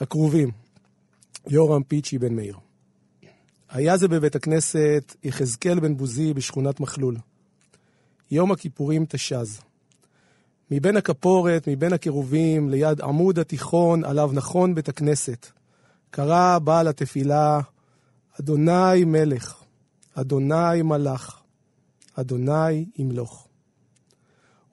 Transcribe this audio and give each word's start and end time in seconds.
הכרובים, 0.00 0.50
יורם 1.46 1.82
פיצ'י 1.82 2.18
בן 2.18 2.34
מאיר. 2.34 2.56
היה 3.70 3.96
זה 3.96 4.08
בבית 4.08 4.36
הכנסת 4.36 5.16
יחזקאל 5.24 5.80
בן 5.80 5.96
בוזי 5.96 6.34
בשכונת 6.34 6.80
מחלול. 6.80 7.16
יום 8.30 8.52
הכיפורים 8.52 9.06
תש"ז. 9.08 9.60
מבין 10.70 10.96
הכפורת, 10.96 11.68
מבין 11.68 11.92
הקירובים, 11.92 12.70
ליד 12.70 13.00
עמוד 13.00 13.38
התיכון 13.38 14.04
עליו 14.04 14.30
נכון 14.32 14.74
בית 14.74 14.88
הכנסת, 14.88 15.46
קרא 16.10 16.58
בעל 16.58 16.88
התפילה, 16.88 17.60
אדוני 18.40 19.04
מלך, 19.06 19.62
אדוני 20.14 20.82
מלך, 20.84 21.40
אדוני 22.14 22.86
ימלוך. 22.96 23.48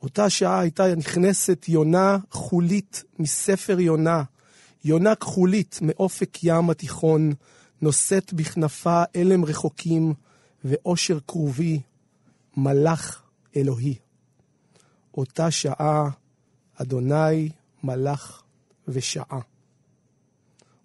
אותה 0.02 0.30
שעה 0.30 0.60
הייתה 0.60 0.96
נכנסת 0.96 1.66
יונה 1.68 2.18
חולית 2.32 3.04
מספר 3.20 3.80
יונה, 3.80 4.24
יונה 4.84 5.16
כחולית 5.16 5.80
מאופק 5.82 6.38
ים 6.44 6.70
התיכון, 6.70 7.34
נושאת 7.82 8.34
בכנפה 8.34 9.04
אלם 9.16 9.46
רחוקים 9.46 10.14
ואושר 10.64 11.20
כרובי, 11.28 11.82
מלאך 12.58 13.24
אלוהי. 13.56 13.96
אותה 15.18 15.52
שעה 15.52 16.10
אדוני 16.76 17.50
מלאך 17.84 18.44
ושעה. 18.88 19.40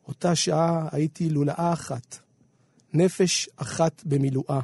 אותה 0.09 0.35
שעה 0.35 0.89
הייתי 0.93 1.31
לולאה 1.31 1.73
אחת, 1.73 2.19
נפש 2.93 3.49
אחת 3.57 4.03
במילואה. 4.05 4.61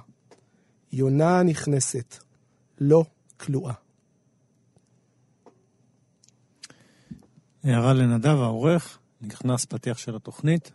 יונה 0.92 1.42
נכנסת, 1.42 2.16
לא 2.80 3.04
כלואה. 3.36 3.72
הערה 7.64 7.92
לנדב 7.92 8.36
העורך, 8.36 8.98
נכנס 9.22 9.64
פתיח 9.64 9.98
של 9.98 10.16
התוכנית. 10.16 10.72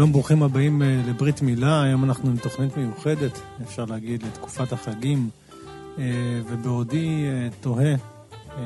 שלום, 0.00 0.12
ברוכים 0.12 0.42
הבאים 0.42 0.82
אה, 0.82 1.02
לברית 1.08 1.42
מילה. 1.42 1.82
היום 1.82 2.04
אנחנו 2.04 2.30
עם 2.30 2.36
תוכנית 2.36 2.76
מיוחדת, 2.76 3.40
אפשר 3.62 3.84
להגיד, 3.84 4.22
לתקופת 4.22 4.72
החגים. 4.72 5.30
אה, 5.98 6.04
ובעודי 6.50 7.24
אה, 7.26 7.48
תוהה 7.60 7.94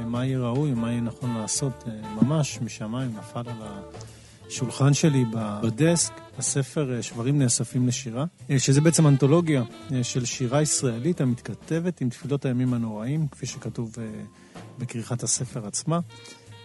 מה 0.06 0.26
יהיה 0.26 0.38
ראוי 0.38 0.72
ומה 0.72 0.90
יהיה 0.90 1.00
נכון 1.00 1.34
לעשות, 1.34 1.84
ממש 2.22 2.58
משמיים 2.62 3.10
נפל 3.18 3.38
על 3.38 3.68
השולחן 4.48 4.94
שלי 4.94 5.24
בדסק 5.62 6.12
הספר 6.38 7.00
שברים 7.00 7.38
נאספים 7.38 7.88
לשירה, 7.88 8.24
שזה 8.58 8.80
בעצם 8.80 9.06
אנתולוגיה 9.06 9.62
של 10.02 10.24
שירה 10.24 10.62
ישראלית 10.62 11.20
המתכתבת 11.20 12.00
עם 12.00 12.08
תפילות 12.08 12.44
הימים 12.44 12.74
הנוראים, 12.74 13.28
כפי 13.28 13.46
שכתוב 13.46 13.96
בכריכת 14.78 15.22
הספר 15.22 15.66
עצמה. 15.66 16.00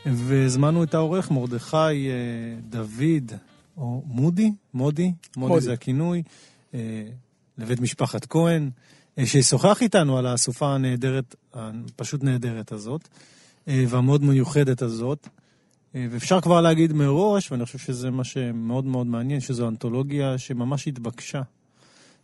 והזמנו 0.06 0.84
את 0.84 0.94
העורך 0.94 1.32
מרדכי 1.32 2.10
דוד 2.70 3.34
או 3.80 4.04
מודי, 4.06 4.52
מודי, 4.74 5.12
מודי 5.38 5.62
זה 5.62 5.74
הכינוי, 5.74 6.24
אה, 6.74 7.06
לבית 7.58 7.80
משפחת 7.80 8.26
כהן, 8.26 8.70
אה, 9.18 9.26
שישוחח 9.26 9.82
איתנו 9.82 10.18
על 10.18 10.26
הסופה 10.26 10.76
הנהדרת, 10.76 11.36
הפשוט 11.54 12.24
נהדרת 12.24 12.72
הזאת, 12.72 13.08
אה, 13.68 13.84
והמאוד 13.88 14.24
מיוחדת 14.24 14.82
הזאת. 14.82 15.28
ואפשר 15.94 16.42
כבר 16.42 16.62
להגיד 16.62 16.94
מראש, 16.94 17.52
ואני 17.52 17.66
חושב 17.66 17.78
שזה 17.78 18.10
מה 18.10 18.24
שמאוד 18.24 18.86
מאוד 18.86 19.08
מעניין, 19.08 19.40
שזו 19.40 19.68
אנתולוגיה 19.68 20.38
שממש 20.38 20.88
התבקשה. 20.88 21.42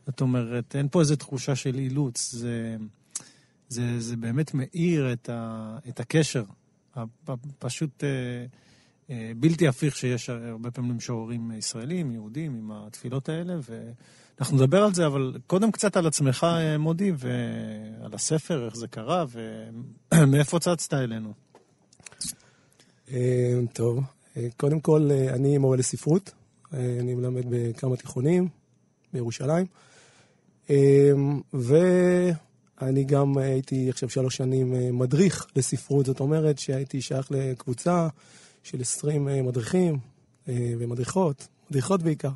זאת 0.06 0.22
אומרת, 0.22 0.75
אין 0.75 0.88
פה 0.91 1.00
איזו 1.00 1.16
תחושה 1.16 1.56
של 1.56 1.75
אילוץ, 1.75 2.31
זה, 2.31 2.75
זה, 3.69 4.00
זה 4.00 4.18
באמת 4.18 4.53
מאיר 4.53 5.13
את, 5.13 5.29
ה, 5.29 5.78
את 5.90 6.00
הקשר. 6.00 6.44
פשוט... 7.59 8.03
אה, 8.03 8.46
בלתי 9.09 9.67
הפיך 9.67 9.95
שיש 9.95 10.29
הרבה 10.29 10.71
פעמים 10.71 10.97
משוררים 10.97 11.51
ישראלים, 11.51 12.11
יהודים, 12.11 12.55
עם 12.55 12.71
התפילות 12.71 13.29
האלה, 13.29 13.53
ואנחנו 14.39 14.57
נדבר 14.57 14.83
על 14.83 14.93
זה, 14.93 15.05
אבל 15.05 15.38
קודם 15.47 15.71
קצת 15.71 15.97
על 15.97 16.07
עצמך, 16.07 16.43
אה, 16.43 16.77
מודי, 16.77 17.11
ועל 17.17 18.13
הספר, 18.13 18.66
איך 18.66 18.75
זה 18.75 18.88
קרה, 18.88 19.25
ומאיפה 20.13 20.59
צצת 20.59 20.93
אלינו. 20.93 21.33
אה, 23.11 23.59
טוב, 23.73 23.99
קודם 24.57 24.79
כל, 24.79 25.09
אני 25.29 25.57
מורה 25.57 25.77
לספרות, 25.77 26.31
אני 26.73 27.16
מלמד 27.16 27.43
בכמה 27.49 27.95
תיכונים 27.95 28.47
בירושלים, 29.13 29.66
ואני 31.53 33.03
גם 33.05 33.37
הייתי 33.37 33.89
עכשיו 33.89 34.09
שלוש 34.09 34.37
שנים 34.37 34.97
מדריך 34.99 35.47
לספרות, 35.55 36.05
זאת 36.05 36.19
אומרת 36.19 36.59
שהייתי 36.59 37.01
שייך 37.01 37.31
לקבוצה 37.31 38.07
של 38.66 38.81
20 38.81 39.28
אה, 39.28 39.42
מדריכים 39.42 39.98
אה, 40.50 40.74
ומדריכות, 40.80 41.48
מדריכות 41.70 42.03
בעיקר, 42.03 42.30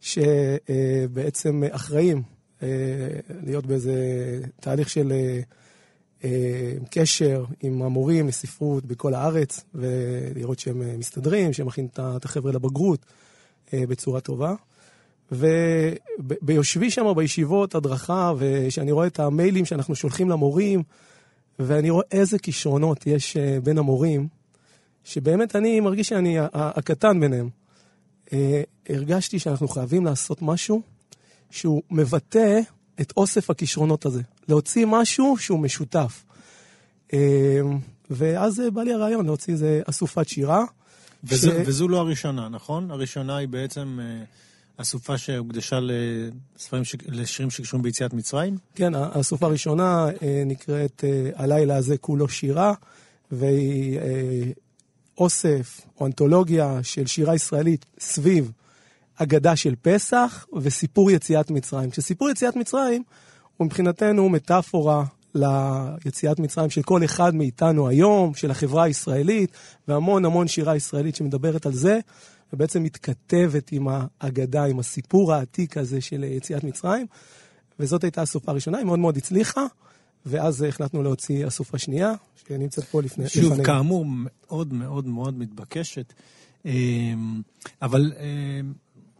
שבעצם 0.00 1.62
אחראים 1.70 2.22
אה, 2.62 2.68
להיות 3.42 3.66
באיזה 3.66 3.94
תהליך 4.60 4.90
של 4.90 5.12
קשר 6.90 7.44
עם 7.60 7.82
המורים 7.82 8.28
לספרות 8.28 8.84
בכל 8.84 9.14
הארץ, 9.14 9.64
ולראות 9.74 10.58
שהם 10.58 10.98
מסתדרים, 10.98 11.52
שהם 11.52 11.66
מכינים 11.66 11.90
את 11.94 12.24
החבר'ה 12.24 12.52
לבגרות 12.52 13.06
בצורה 13.72 14.20
טובה. 14.20 14.54
וביושבי 15.32 16.90
שם 16.90 17.12
בישיבות 17.16 17.74
הדרכה, 17.74 18.32
וכשאני 18.38 18.92
רואה 18.92 19.06
את 19.06 19.20
המיילים 19.20 19.64
שאנחנו 19.64 19.94
שולחים 19.94 20.28
למורים, 20.28 20.82
ואני 21.58 21.90
רואה 21.90 22.06
איזה 22.12 22.38
כישרונות 22.38 23.06
יש 23.06 23.36
בין 23.62 23.78
המורים, 23.78 24.28
שבאמת 25.08 25.56
אני 25.56 25.80
מרגיש 25.80 26.08
שאני 26.08 26.36
הקטן 26.52 27.20
ביניהם. 27.20 27.48
אה, 28.32 28.62
הרגשתי 28.88 29.38
שאנחנו 29.38 29.68
חייבים 29.68 30.04
לעשות 30.04 30.42
משהו 30.42 30.82
שהוא 31.50 31.82
מבטא 31.90 32.60
את 33.00 33.12
אוסף 33.16 33.50
הכישרונות 33.50 34.06
הזה. 34.06 34.22
להוציא 34.48 34.86
משהו 34.86 35.36
שהוא 35.38 35.58
משותף. 35.58 36.24
אה, 37.12 37.18
ואז 38.10 38.62
בא 38.72 38.82
לי 38.82 38.92
הרעיון 38.92 39.26
להוציא 39.26 39.52
איזה 39.52 39.82
אסופת 39.86 40.28
שירה. 40.28 40.64
וזו, 41.24 41.50
ש... 41.50 41.54
וזו 41.66 41.88
לא 41.88 41.98
הראשונה, 41.98 42.48
נכון? 42.48 42.90
הראשונה 42.90 43.36
היא 43.36 43.48
בעצם 43.48 43.98
אה, 44.02 44.24
אסופה 44.76 45.18
שהוקדשה 45.18 45.78
לספרים, 45.80 46.82
לשירים 47.08 47.50
שקשורים 47.50 47.82
ביציאת 47.82 48.12
מצרים? 48.12 48.58
כן, 48.74 48.94
האסופה 48.94 49.46
הראשונה 49.46 50.06
נקראת 50.46 51.04
הלילה 51.34 51.76
הזה 51.76 51.98
כולו 51.98 52.28
שירה, 52.28 52.74
והיא 53.32 53.98
אוסף 55.18 55.80
או 56.00 56.06
אנתולוגיה 56.06 56.80
של 56.82 57.06
שירה 57.06 57.34
ישראלית 57.34 57.86
סביב 58.00 58.52
אגדה 59.16 59.56
של 59.56 59.74
פסח 59.82 60.46
וסיפור 60.56 61.10
יציאת 61.10 61.50
מצרים. 61.50 61.92
שסיפור 61.92 62.30
יציאת 62.30 62.56
מצרים 62.56 63.02
הוא 63.56 63.66
מבחינתנו 63.66 64.28
מטאפורה 64.28 65.04
ליציאת 65.34 66.38
מצרים 66.38 66.70
של 66.70 66.82
כל 66.82 67.04
אחד 67.04 67.34
מאיתנו 67.34 67.88
היום, 67.88 68.34
של 68.34 68.50
החברה 68.50 68.84
הישראלית, 68.84 69.50
והמון 69.88 70.24
המון 70.24 70.48
שירה 70.48 70.76
ישראלית 70.76 71.16
שמדברת 71.16 71.66
על 71.66 71.72
זה, 71.72 71.98
ובעצם 72.52 72.82
מתכתבת 72.82 73.72
עם 73.72 73.88
האגדה, 73.90 74.64
עם 74.64 74.78
הסיפור 74.78 75.32
העתיק 75.34 75.76
הזה 75.76 76.00
של 76.00 76.24
יציאת 76.24 76.64
מצרים. 76.64 77.06
וזאת 77.80 78.04
הייתה 78.04 78.22
הסופה 78.22 78.50
הראשונה, 78.52 78.78
היא 78.78 78.86
מאוד 78.86 78.98
מאוד 78.98 79.16
הצליחה. 79.16 79.66
ואז 80.26 80.62
החלטנו 80.62 81.02
להוציא 81.02 81.46
אסופה 81.46 81.78
שנייה, 81.78 82.12
שנמצאת 82.46 82.84
פה 82.84 83.02
לפני... 83.02 83.28
שוב, 83.28 83.52
לפני. 83.52 83.64
כאמור, 83.64 84.04
מאוד 84.08 84.72
מאוד 84.72 85.06
מאוד 85.06 85.38
מתבקשת. 85.38 86.12
אמ, 86.64 87.42
אבל 87.82 88.12
אמ, 88.20 88.72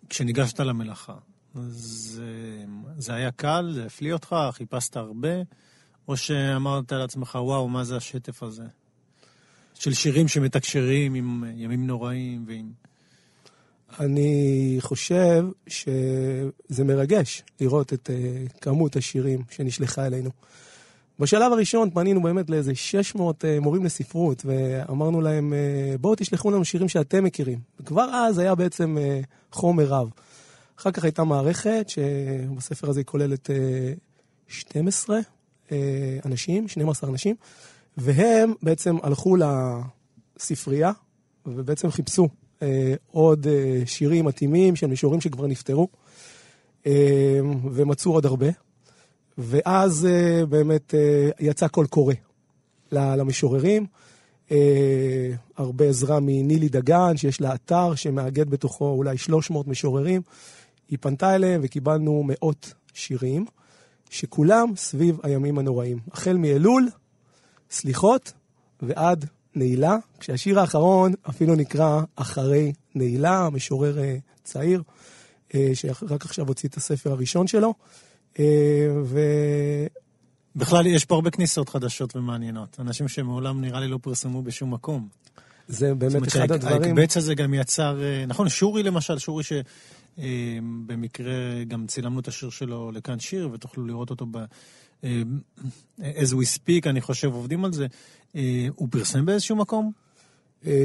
כשניגשת 0.08 0.60
למלאכה, 0.60 1.14
זה, 1.70 2.64
זה 2.98 3.14
היה 3.14 3.30
קל, 3.30 3.70
זה 3.74 3.86
הפליא 3.86 4.12
אותך, 4.12 4.36
חיפשת 4.52 4.96
הרבה, 4.96 5.42
או 6.08 6.16
שאמרת 6.16 6.92
לעצמך, 6.92 7.38
וואו, 7.42 7.68
מה 7.68 7.84
זה 7.84 7.96
השטף 7.96 8.42
הזה? 8.42 8.64
של 9.74 9.94
שירים 9.94 10.28
שמתקשרים 10.28 11.14
עם 11.14 11.44
ימים 11.56 11.86
נוראים 11.86 12.44
ועם... 12.48 12.72
אני 14.00 14.76
חושב 14.80 15.44
שזה 15.66 16.84
מרגש 16.84 17.42
לראות 17.60 17.92
את 17.92 18.10
uh, 18.10 18.58
כמות 18.60 18.96
השירים 18.96 19.42
שנשלחה 19.50 20.06
אלינו. 20.06 20.30
בשלב 21.18 21.52
הראשון 21.52 21.90
פנינו 21.90 22.22
באמת 22.22 22.50
לאיזה 22.50 22.74
600 22.74 23.44
uh, 23.44 23.46
מורים 23.60 23.84
לספרות, 23.84 24.42
ואמרנו 24.44 25.20
להם, 25.20 25.52
uh, 25.52 25.98
בואו 25.98 26.14
תשלחו 26.14 26.50
לנו 26.50 26.64
שירים 26.64 26.88
שאתם 26.88 27.24
מכירים. 27.24 27.58
וכבר 27.80 28.10
אז 28.14 28.38
היה 28.38 28.54
בעצם 28.54 28.96
uh, 28.98 29.26
חומר 29.52 29.86
רב. 29.86 30.10
אחר 30.78 30.90
כך 30.90 31.04
הייתה 31.04 31.24
מערכת, 31.24 31.86
שבספר 31.88 32.90
הזה 32.90 33.00
היא 33.00 33.04
כוללת 33.04 33.50
uh, 33.50 33.52
12 34.48 35.18
uh, 35.66 35.70
אנשים, 36.26 36.68
12 36.68 37.10
אנשים, 37.10 37.36
והם 37.96 38.52
בעצם 38.62 38.96
הלכו 39.02 39.36
לספרייה, 40.36 40.92
ובעצם 41.46 41.90
חיפשו 41.90 42.28
עוד 43.12 43.46
שירים 43.84 44.24
מתאימים 44.24 44.76
של 44.76 44.86
משוררים 44.86 45.20
שכבר 45.20 45.46
נפטרו, 45.46 45.88
ומצאו 47.72 48.12
עוד 48.12 48.26
הרבה. 48.26 48.46
ואז 49.38 50.06
uh, 50.11 50.46
באמת 50.46 50.94
uh, 50.94 51.35
יצא 51.40 51.69
קול 51.69 51.87
קורא 51.87 52.14
למשוררים. 52.93 53.87
Uh, 54.49 54.52
הרבה 55.56 55.85
עזרה 55.85 56.20
מנילי 56.20 56.69
דגן, 56.69 57.17
שיש 57.17 57.40
לה 57.40 57.55
אתר 57.55 57.94
שמאגד 57.94 58.50
בתוכו 58.50 58.90
אולי 58.90 59.19
300 59.19 59.69
משוררים. 59.69 60.23
היא 60.88 60.99
פנתה 61.00 61.35
אליהם 61.35 61.61
וקיבלנו 61.64 62.23
מאות 62.26 62.73
שירים, 62.94 63.46
שכולם 64.11 64.73
סביב 64.76 65.19
הימים 65.23 65.58
הנוראים. 65.58 65.99
החל 66.12 66.37
מאלול, 66.37 66.88
סליחות, 67.70 68.32
ועד 68.82 69.25
נעילה, 69.55 69.96
כשהשיר 70.20 70.61
האחרון 70.61 71.12
אפילו 71.29 71.55
נקרא 71.55 72.02
אחרי 72.17 72.73
נעילה, 72.94 73.50
משורר 73.50 73.99
צעיר, 74.44 74.82
שרק 75.75 76.25
עכשיו 76.25 76.49
הוציא 76.49 76.69
את 76.69 76.76
הספר 76.76 77.12
הראשון 77.12 77.46
שלו. 77.46 77.75
אה, 78.38 78.44
ו... 79.05 79.20
בכלל, 80.56 80.87
יש 80.87 81.05
פה 81.05 81.14
הרבה 81.14 81.31
כניסות 81.31 81.69
חדשות 81.69 82.17
ומעניינות. 82.17 82.76
אנשים 82.81 83.08
שמעולם 83.08 83.61
נראה 83.61 83.81
לי 83.81 83.88
לא 83.88 83.99
פרסמו 84.02 84.43
בשום 84.43 84.75
מקום. 84.75 85.08
זה 85.69 85.94
באמת 85.94 86.29
אחד 86.29 86.52
הדברים... 86.52 86.82
ההקבץ 86.82 87.17
הזה 87.17 87.35
גם 87.35 87.55
יצר... 87.55 88.02
אה, 88.02 88.26
נכון, 88.26 88.49
שורי 88.49 88.82
למשל, 88.82 89.19
שורי 89.19 89.43
שבמקרה 90.19 91.32
אה, 91.32 91.64
גם 91.64 91.87
צילמנו 91.87 92.20
את 92.20 92.29
השיר 92.29 92.50
שלו 92.50 92.90
לכאן 92.93 93.19
שיר, 93.19 93.50
ותוכלו 93.52 93.87
לראות 93.87 94.11
אותו 94.11 94.26
ב... 94.31 94.38
as 96.00 96.31
we 96.32 96.56
speak, 96.56 96.87
אני 96.87 97.00
חושב, 97.00 97.32
עובדים 97.32 97.64
על 97.64 97.73
זה. 97.73 97.87
הוא 98.75 98.88
פרסם 98.90 99.26
באיזשהו 99.26 99.56
מקום? 99.56 99.93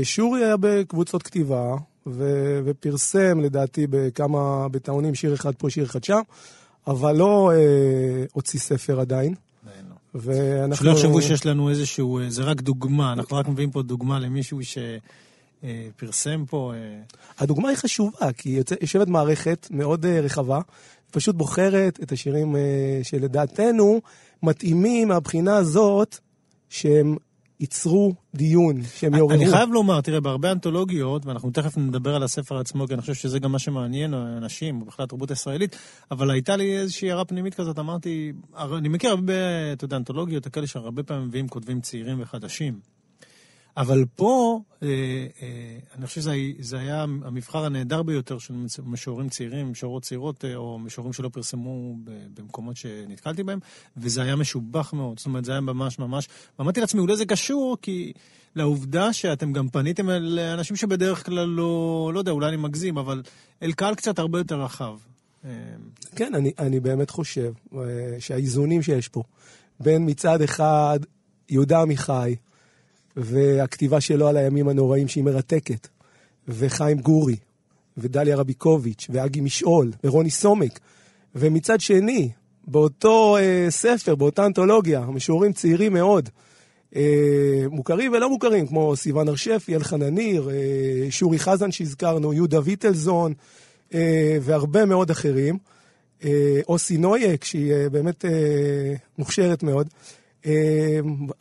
שורי 0.04 0.46
היה 0.46 0.56
בקבוצות 0.60 1.24
כתיבה, 1.24 1.76
ו... 2.08 2.24
ופרסם 2.66 3.40
לדעתי 3.40 3.88
בכמה, 3.90 4.70
בטעונים, 4.70 5.16
שיר 5.16 5.34
אחד 5.34 5.56
פה, 5.56 5.70
שיר 5.70 5.86
אחד 5.86 6.04
שם. 6.04 6.20
אבל 6.88 7.16
לא 7.16 7.52
אה, 7.56 8.26
הוציא 8.34 8.60
ספר 8.60 9.00
עדיין. 9.00 9.34
לא. 9.66 9.96
ואנחנו... 10.16 10.86
שלא 10.86 10.92
יחשבו 10.92 11.22
שיש 11.22 11.46
לנו 11.46 11.70
איזשהו, 11.70 12.20
אה, 12.20 12.30
זה 12.30 12.44
רק 12.44 12.62
דוגמה, 12.62 13.14
אנחנו 13.14 13.38
רק 13.38 13.48
מביאים 13.48 13.72
פה 13.72 13.82
דוגמה 13.82 14.20
למישהו 14.20 14.60
שפרסם 14.64 16.42
אה, 16.42 16.46
פה. 16.50 16.74
אה... 16.76 17.00
הדוגמה 17.40 17.70
היא 17.70 17.78
חשובה, 17.78 18.34
כי 18.38 18.60
יושבת 18.82 19.08
מערכת 19.08 19.68
מאוד 19.72 20.06
רחבה, 20.06 20.60
פשוט 21.12 21.36
בוחרת 21.36 22.00
את 22.04 22.12
השירים 22.12 22.56
שלדעתנו 23.04 24.02
מתאימים 24.44 25.08
מהבחינה 25.08 25.58
הזאת 25.58 26.18
שהם 26.70 27.16
ייצרו 27.64 28.14
דיון, 28.36 28.84
שהם 28.84 29.14
יעוררו. 29.16 29.36
אני 29.36 29.52
חייב 29.52 29.70
לומר, 29.70 30.02
תראה, 30.02 30.20
בהרבה 30.20 30.52
אנתולוגיות, 30.52 31.26
ואנחנו 31.26 31.52
תכף 31.52 31.78
נדבר 31.78 32.16
על 32.16 32.24
הספר 32.24 32.58
עצמו, 32.58 32.88
כי 32.88 32.94
אני 32.94 33.02
חושב 33.02 33.14
שזה 33.14 33.40
גם 33.40 33.52
מה 33.52 33.60
שמעניין 33.60 34.14
אנשים, 34.14 34.82
ובכלל 34.82 35.04
התרבות 35.04 35.30
הישראלית, 35.30 35.76
אבל 36.12 36.32
הייתה 36.32 36.56
לי 36.56 36.78
איזושהי 36.78 37.12
הערה 37.12 37.26
פנימית 37.26 37.56
כזאת, 37.56 37.80
אמרתי, 37.80 38.32
אני 38.78 38.90
מכיר 38.90 39.10
הרבה, 39.10 39.34
אתה 39.74 39.86
יודע, 39.86 39.98
אנתולוגיות 39.98 40.48
כאלה 40.48 40.68
שהרבה 40.68 41.04
פעמים 41.04 41.28
מביאים 41.28 41.48
כותבים 41.48 41.82
צעירים 41.82 42.22
וחדשים. 42.22 42.93
אבל 43.78 44.06
פה, 44.16 44.60
אה, 44.84 44.88
אה, 45.42 45.78
אני 45.98 46.06
חושב 46.06 46.22
שזה 46.22 46.80
היה 46.80 47.02
המבחר 47.02 47.66
הנהדר 47.66 48.04
ביותר 48.04 48.38
של 48.38 48.54
משוררים 48.84 49.30
צעירים, 49.30 49.72
משוררות 49.72 50.04
צעירות, 50.04 50.46
אה, 50.46 50.56
או 50.56 50.80
משוררים 50.80 51.14
שלא 51.14 51.30
פרסמו 51.30 51.96
במקומות 52.34 52.78
שנתקלתי 52.78 53.44
בהם, 53.44 53.60
וזה 53.98 54.22
היה 54.22 54.36
משובח 54.36 54.94
מאוד. 54.94 55.18
זאת 55.18 55.26
אומרת, 55.26 55.46
זה 55.46 55.52
היה 55.52 55.62
ממש 55.62 56.00
ממש... 56.00 56.28
ואמרתי 56.60 56.82
לעצמי, 56.82 57.02
אולי 57.02 57.16
זה 57.16 57.26
קשור, 57.26 57.78
כי 57.82 58.14
לעובדה 58.56 59.14
שאתם 59.14 59.54
גם 59.54 59.70
פניתם 59.70 60.10
אל 60.10 60.40
אנשים 60.40 60.76
שבדרך 60.76 61.26
כלל 61.26 61.46
לא, 61.46 62.12
לא 62.14 62.20
יודע, 62.20 62.32
אולי 62.32 62.48
אני 62.48 62.58
מגזים, 62.58 62.98
אבל 62.98 63.24
אל 63.64 63.72
קהל 63.72 63.96
קצת 63.96 64.20
הרבה 64.20 64.40
יותר 64.40 64.62
רחב. 64.62 64.98
כן, 66.16 66.36
אני, 66.36 66.52
אני 66.60 66.80
באמת 66.80 67.10
חושב 67.10 67.54
שהאיזונים 68.20 68.82
שיש 68.82 69.08
פה, 69.08 69.24
בין 69.80 70.10
מצד 70.10 70.42
אחד 70.42 71.00
יהודה 71.50 71.82
עמיחי, 71.82 72.36
והכתיבה 73.18 74.02
שלו 74.02 74.28
על 74.28 74.38
הימים 74.38 74.68
הנוראים 74.68 75.08
שהיא 75.08 75.24
מרתקת, 75.24 75.88
וחיים 76.48 76.98
גורי, 77.00 77.36
ודליה 77.98 78.36
רביקוביץ', 78.36 79.08
ואגי 79.10 79.42
משעול, 79.42 79.92
ורוני 80.04 80.30
סומק. 80.30 80.80
ומצד 81.36 81.80
שני, 81.80 82.30
באותו 82.68 83.38
אה, 83.38 83.66
ספר, 83.70 84.16
באותה 84.16 84.46
אנתולוגיה, 84.46 85.00
משוררים 85.00 85.54
צעירים 85.54 85.94
מאוד, 85.94 86.30
אה, 86.96 87.66
מוכרים 87.72 88.12
ולא 88.12 88.30
מוכרים, 88.30 88.68
כמו 88.68 88.96
סיוון 88.96 89.28
הר-שפי, 89.28 89.76
אלחנן 89.76 90.16
ניר, 90.16 90.50
אה, 90.50 91.12
שורי 91.12 91.40
חזן 91.40 91.72
שהזכרנו, 91.72 92.34
יהודה 92.34 92.60
ויטלזון, 92.64 93.34
אה, 93.94 94.38
והרבה 94.42 94.86
מאוד 94.86 95.12
אחרים. 95.12 95.58
אה, 96.26 96.60
אוסי 96.68 96.98
נויק, 96.98 97.44
שהיא 97.44 97.74
אה, 97.74 97.90
באמת 97.90 98.26
אה, 98.26 98.94
מוכשרת 99.18 99.64
מאוד. 99.64 99.88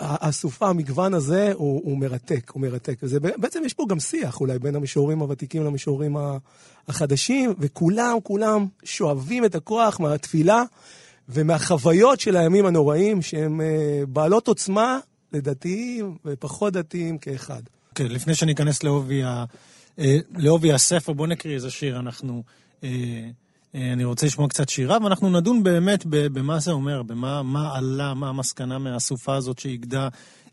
הסופה, 0.00 0.68
המגוון 0.68 1.14
הזה 1.14 1.52
הוא, 1.54 1.80
הוא 1.84 1.98
מרתק, 1.98 2.50
הוא 2.54 2.62
מרתק. 2.62 2.98
וזה, 3.02 3.20
בעצם 3.20 3.62
יש 3.64 3.74
פה 3.74 3.86
גם 3.88 4.00
שיח 4.00 4.40
אולי 4.40 4.58
בין 4.58 4.76
המשוררים 4.76 5.18
הוותיקים 5.18 5.64
למשוררים 5.64 6.16
החדשים, 6.88 7.54
וכולם, 7.58 8.18
כולם 8.22 8.66
שואבים 8.84 9.44
את 9.44 9.54
הכוח 9.54 10.00
מהתפילה 10.00 10.62
ומהחוויות 11.28 12.20
של 12.20 12.36
הימים 12.36 12.66
הנוראים, 12.66 13.22
שהם 13.22 13.60
אה, 13.60 14.02
בעלות 14.08 14.48
עוצמה 14.48 14.98
לדתיים 15.32 16.16
ופחות 16.24 16.72
דתיים 16.72 17.18
כאחד. 17.18 17.62
כן, 17.94 18.06
okay, 18.06 18.08
לפני 18.08 18.34
שאני 18.34 18.52
אכנס 18.52 18.82
לעובי, 18.82 19.22
ה... 19.22 19.44
אה, 19.98 20.16
לעובי 20.36 20.72
הספר, 20.72 21.12
בואו 21.12 21.28
נקריא 21.28 21.54
איזה 21.54 21.70
שיר 21.70 21.98
אנחנו... 21.98 22.42
אה, 23.74 23.92
אני 23.92 24.04
רוצה 24.04 24.26
לשמוע 24.26 24.48
קצת 24.48 24.68
שירה, 24.68 24.98
ואנחנו 25.04 25.30
נדון 25.30 25.62
באמת 25.62 26.06
במה 26.06 26.58
זה 26.58 26.70
אומר, 26.70 27.02
במה 27.02 27.42
מה 27.42 27.76
עלה, 27.76 28.14
מה 28.14 28.28
המסקנה 28.28 28.78
מהסופה 28.78 29.36
הזאת 29.36 29.58
שאיגדה 29.58 30.08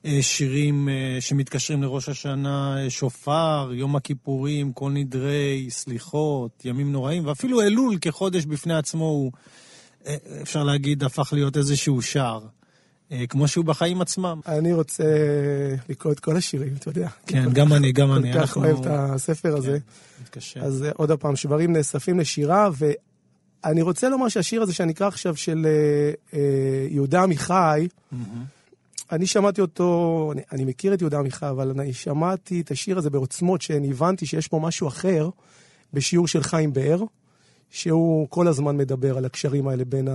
אה, 0.06 0.18
שירים 0.22 0.90
אה, 0.90 1.18
שמתקשרים 1.20 1.84
לראש 1.84 2.10
השנה, 2.10 2.78
שופר, 2.90 3.72
יום 3.74 3.96
הכיפורים, 3.96 4.74
כל 4.74 4.92
נדרי, 4.92 5.68
סליחות, 5.70 6.66
ימים 6.66 6.92
נוראים, 6.92 7.28
ואפילו 7.28 7.62
אלול 7.62 7.98
כחודש 8.02 8.46
בפני 8.46 8.74
עצמו 8.74 9.06
הוא, 9.06 9.32
אפשר 10.42 10.64
להגיד, 10.64 11.04
הפך 11.04 11.34
להיות 11.34 11.58
איזשהו 11.58 12.02
שער. 12.02 12.40
כמו 13.30 13.48
שהוא 13.48 13.66
בחיים 13.66 14.02
עצמם. 14.02 14.40
אני 14.48 14.74
רוצה 14.74 15.04
לקרוא 15.90 16.14
את 16.14 16.20
כל 16.20 16.38
השירים, 16.38 16.74
אתה 16.80 16.90
יודע. 16.90 17.08
כן, 17.28 17.50
גם 17.54 17.74
אני, 17.74 17.92
גם 17.92 18.14
אני. 18.14 18.34
כל 18.34 18.40
כך 18.42 18.58
אוהב 18.58 18.78
את 18.80 18.86
הספר 18.90 19.58
הזה. 19.58 19.78
כן, 19.80 20.24
מתקשר. 20.24 20.60
אז 20.64 20.86
עוד 20.96 21.12
פעם, 21.12 21.36
שברים 21.36 21.74
נאספים 21.74 22.20
לשירה, 22.20 22.70
אני 23.66 23.82
רוצה 23.82 24.10
לומר 24.10 24.28
שהשיר 24.28 24.62
הזה 24.62 24.74
שאני 24.74 24.92
אקרא 24.94 25.08
עכשיו 25.08 25.36
של 25.36 25.66
אה, 25.66 26.12
אה, 26.34 26.88
יהודה 26.90 27.24
עמיחי, 27.24 27.88
mm-hmm. 27.88 28.16
אני 29.12 29.28
שמעתי 29.28 29.62
אותו, 29.62 30.30
אני, 30.34 30.42
אני 30.52 30.66
מכיר 30.66 30.94
את 30.94 31.02
יהודה 31.02 31.20
עמיחי, 31.20 31.50
אבל 31.50 31.70
אני 31.70 31.94
שמעתי 31.94 32.62
את 32.62 32.72
השיר 32.72 32.98
הזה 32.98 33.10
בעוצמות, 33.10 33.62
שאני 33.62 33.90
הבנתי 33.92 34.26
שיש 34.26 34.48
פה 34.48 34.60
משהו 34.60 34.88
אחר 34.88 35.30
בשיעור 35.94 36.28
של 36.28 36.44
חיים 36.44 36.74
באר, 36.74 37.04
שהוא 37.70 38.28
כל 38.30 38.48
הזמן 38.48 38.78
מדבר 38.78 39.18
על 39.18 39.26
הקשרים 39.26 39.68
האלה 39.68 39.86
בין 39.86 40.08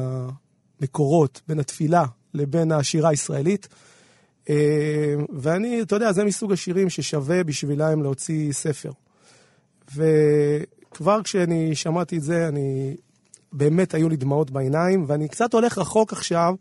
המקורות, 0.81 1.41
בין 1.49 1.59
התפילה 1.59 2.05
לבין 2.35 2.73
השירה 2.73 3.09
הישראלית. 3.09 3.69
אה, 4.51 5.15
ואני, 5.33 5.83
אתה 5.83 5.97
יודע, 5.97 6.13
זה 6.13 6.25
מסוג 6.25 6.53
השירים 6.53 6.91
ששווה 6.91 7.45
בשבילם 7.45 8.03
להוציא 8.03 8.53
ספר. 8.53 8.91
וכבר 9.95 11.23
כשאני 11.23 11.75
שמעתי 11.75 12.17
את 12.17 12.23
זה, 12.23 12.49
אני 12.49 12.97
באמת 13.55 13.95
היו 13.95 14.09
לי 14.09 14.17
דמעות 14.17 14.51
בעיניים, 14.51 15.05
ואני 15.07 15.29
קצת 15.29 15.55
הולך 15.55 15.79
רחוק 15.79 16.13
עכשיו 16.13 16.55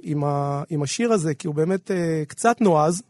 עם, 0.00 0.24
ה, 0.24 0.62
עם 0.70 0.82
השיר 0.82 1.12
הזה, 1.12 1.34
כי 1.34 1.46
הוא 1.46 1.54
באמת 1.54 1.90
uh, 1.90 1.94
קצת 2.28 2.60
נועז, 2.60 3.02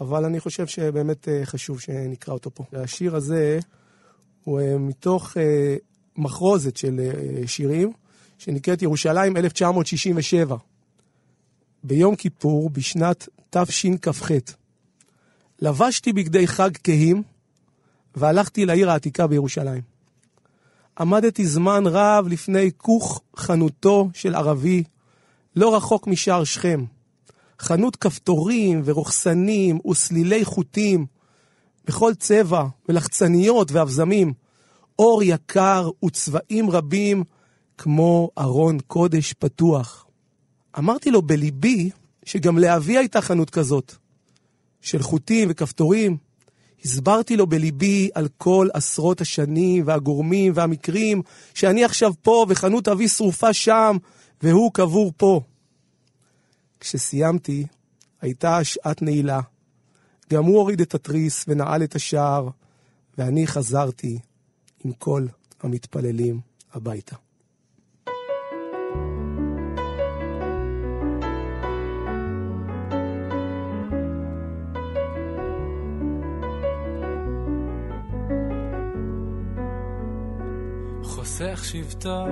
אבל 0.00 0.24
אני 0.24 0.40
חושב 0.40 0.66
שבאמת 0.66 1.24
uh, 1.24 1.30
חשוב 1.44 1.80
שנקרא 1.80 2.34
אותו 2.34 2.50
פה. 2.54 2.64
השיר 2.72 3.16
הזה 3.16 3.58
הוא 4.44 4.60
uh, 4.60 4.62
מתוך 4.78 5.32
uh, 5.32 5.40
מחרוזת 6.16 6.76
של 6.76 7.00
uh, 7.44 7.48
שירים, 7.48 7.92
שנקראת 8.38 8.82
ירושלים 8.82 9.36
1967. 9.36 10.56
ביום 11.84 12.16
כיפור, 12.16 12.70
בשנת 12.70 13.28
תשכ"ח, 13.50 14.30
לבשתי 15.58 16.12
בגדי 16.12 16.46
חג 16.46 16.70
כהים 16.84 17.22
והלכתי 18.14 18.66
לעיר 18.66 18.90
העתיקה 18.90 19.26
בירושלים. 19.26 19.95
עמדתי 21.00 21.46
זמן 21.46 21.84
רב 21.86 22.26
לפני 22.28 22.70
כוך 22.76 23.22
חנותו 23.36 24.08
של 24.14 24.34
ערבי, 24.34 24.82
לא 25.56 25.76
רחוק 25.76 26.06
משער 26.06 26.44
שכם. 26.44 26.84
חנות 27.60 27.96
כפתורים 27.96 28.82
ורוכסנים 28.84 29.78
וסלילי 29.90 30.44
חוטים 30.44 31.06
בכל 31.84 32.14
צבע, 32.14 32.64
ולחצניות 32.88 33.72
ואבזמים, 33.72 34.32
אור 34.98 35.22
יקר 35.22 35.90
וצבעים 36.04 36.70
רבים, 36.70 37.24
כמו 37.78 38.30
ארון 38.38 38.78
קודש 38.86 39.32
פתוח. 39.32 40.06
אמרתי 40.78 41.10
לו 41.10 41.22
בליבי 41.22 41.90
שגם 42.24 42.58
לאבי 42.58 42.98
הייתה 42.98 43.20
חנות 43.20 43.50
כזאת, 43.50 43.94
של 44.80 45.02
חוטים 45.02 45.48
וכפתורים. 45.50 46.25
הסברתי 46.84 47.36
לו 47.36 47.46
בליבי 47.46 48.10
על 48.14 48.28
כל 48.38 48.68
עשרות 48.74 49.20
השנים 49.20 49.82
והגורמים 49.86 50.52
והמקרים 50.54 51.22
שאני 51.54 51.84
עכשיו 51.84 52.12
פה 52.22 52.46
וחנות 52.48 52.88
אבי 52.88 53.08
שרופה 53.08 53.52
שם 53.52 53.96
והוא 54.42 54.72
קבור 54.72 55.12
פה. 55.16 55.40
כשסיימתי, 56.80 57.66
הייתה 58.20 58.64
שעת 58.64 59.02
נעילה. 59.02 59.40
גם 60.30 60.44
הוא 60.44 60.58
הוריד 60.58 60.80
את 60.80 60.94
התריס 60.94 61.44
ונעל 61.48 61.82
את 61.82 61.94
השער, 61.94 62.48
ואני 63.18 63.46
חזרתי 63.46 64.18
עם 64.84 64.92
כל 64.92 65.26
המתפללים 65.62 66.40
הביתה. 66.72 67.16
חוסך 81.36 81.64
שבטו 81.64 82.26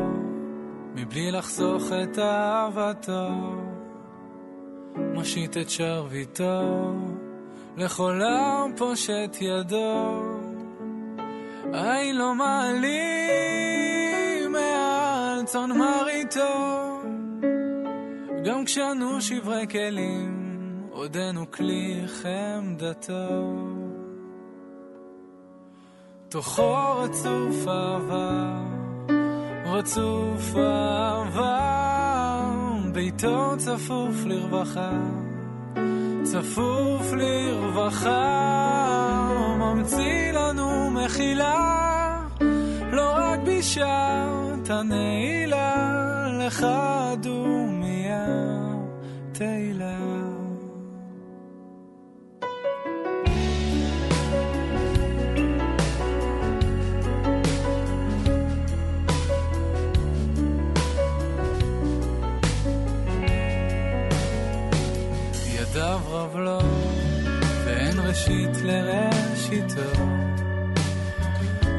מבלי 0.95 1.31
לחסוך 1.31 1.83
את 2.03 2.19
אהבתו. 2.19 3.29
מושיט 4.97 5.57
את 5.57 5.71
שרביטו 5.71 6.93
לכל 7.77 8.21
העם 8.23 8.77
פושט 8.77 9.37
ידו. 9.41 10.23
היי 11.73 12.13
לא 12.13 12.35
מעלים 12.35 12.93
מעל 14.53 15.45
צאן 15.45 15.71
מרעיתו. 15.73 17.01
גם 18.45 18.65
כשאנו 18.65 19.21
שברי 19.21 19.67
כלים 19.71 20.61
עודנו 20.91 21.51
כלי 21.51 22.03
חמדתו. 22.07 23.55
תוכו 26.29 26.99
רצוף 26.99 27.69
אהבה 27.69 28.65
רצוף 29.67 30.57
אהבה, 30.57 31.61
ביתו 32.93 33.55
צפוף 33.59 34.25
לרווחה, 34.25 34.93
צפוף 36.23 37.13
לרווחה, 37.13 38.25
ממציא 39.59 40.33
לנו 40.33 40.91
מחילה, 40.91 42.23
לא 42.93 43.11
רק 43.17 43.41
בשעת 43.47 44.71
הנעילה, 44.71 46.27
לך 46.47 46.67
דומיה 47.21 48.27
תהילה. 49.33 50.24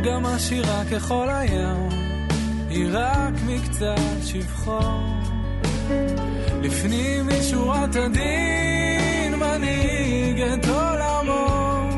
גם 0.06 0.26
עשירה 0.26 0.84
ככל 0.92 1.28
הים, 1.30 1.90
היא 2.70 2.88
רק 2.92 3.34
מקצת 3.46 4.26
שבחו. 4.26 4.80
לפנים 6.62 7.28
משורת 7.28 7.96
הדין 7.96 9.36
מנהיג 9.36 10.42
את 10.42 10.66
עולמו, 10.66 11.90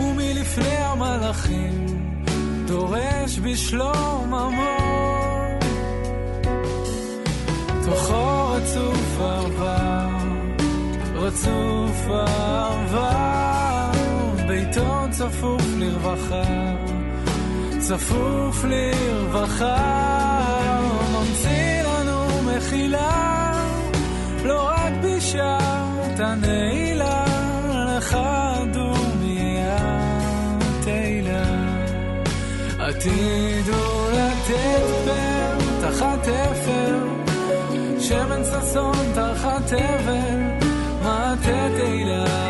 ומלפני 0.00 0.76
המלאכים 0.76 1.86
דורש 2.66 3.38
בשלום 3.38 4.34
עמו. 4.34 4.78
תוכו 7.84 8.48
רצוף 8.48 9.20
עבר 9.20 10.08
רצוף 11.14 12.08
אהבה, 12.10 13.92
ביתו 14.48 14.87
צפוף 15.18 15.62
לרווחה, 15.78 16.42
צפוף 17.78 18.64
לרווחה, 18.64 19.76
ממציא 21.12 21.82
לנו 21.82 22.42
מחילה, 22.42 23.52
לא 24.44 24.62
רק 24.62 24.92
בשעת 25.02 26.20
הנעילה, 26.20 27.24
לך 27.96 28.18
דומיה 28.72 29.78
תהילה. 30.84 31.44
עתידו 32.78 34.08
לתת 34.12 34.86
פר 35.04 35.58
תחת 35.80 36.28
אפר, 36.28 36.98
שמן 38.00 38.42
ששון 38.44 39.12
תחת 39.14 39.72
אבל, 39.72 40.40
מטה 41.02 41.68
תהילה 41.76 42.47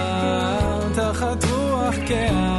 רוח 2.11 2.59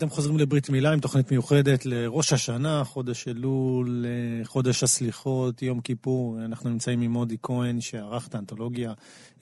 אתם 0.00 0.10
חוזרים 0.10 0.38
לברית 0.38 0.70
מילה 0.70 0.92
עם 0.92 1.00
תוכנית 1.00 1.30
מיוחדת 1.30 1.86
לראש 1.86 2.32
השנה, 2.32 2.84
חודש 2.84 3.28
אלול, 3.28 4.06
אה, 4.08 4.44
חודש 4.44 4.82
הסליחות, 4.82 5.62
יום 5.62 5.80
כיפור. 5.80 6.38
אנחנו 6.44 6.70
נמצאים 6.70 7.00
עם 7.00 7.12
מודי 7.12 7.36
כהן 7.42 7.80
שערך 7.80 8.28
את 8.28 8.34
האנתולוגיה 8.34 8.92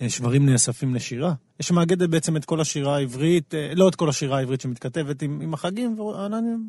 אה, 0.02 0.10
שברים 0.10 0.48
נאספים 0.48 0.94
לשירה. 0.94 1.34
יש 1.60 1.70
מאגדת 1.70 2.08
בעצם 2.08 2.36
את 2.36 2.44
כל 2.44 2.60
השירה 2.60 2.96
העברית, 2.96 3.54
אה, 3.54 3.72
לא 3.74 3.88
את 3.88 3.94
כל 3.94 4.08
השירה 4.08 4.38
העברית 4.38 4.60
שמתכתבת 4.60 5.22
עם, 5.22 5.40
עם 5.40 5.54
החגים, 5.54 5.96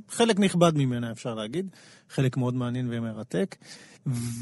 וחלק 0.10 0.40
נכבד 0.40 0.72
ממנה 0.76 1.12
אפשר 1.12 1.36
להגיד, 1.36 1.70
חלק 2.10 2.38
מאוד 2.38 2.54
מעניין 2.54 2.88
ומרתק. 2.92 3.56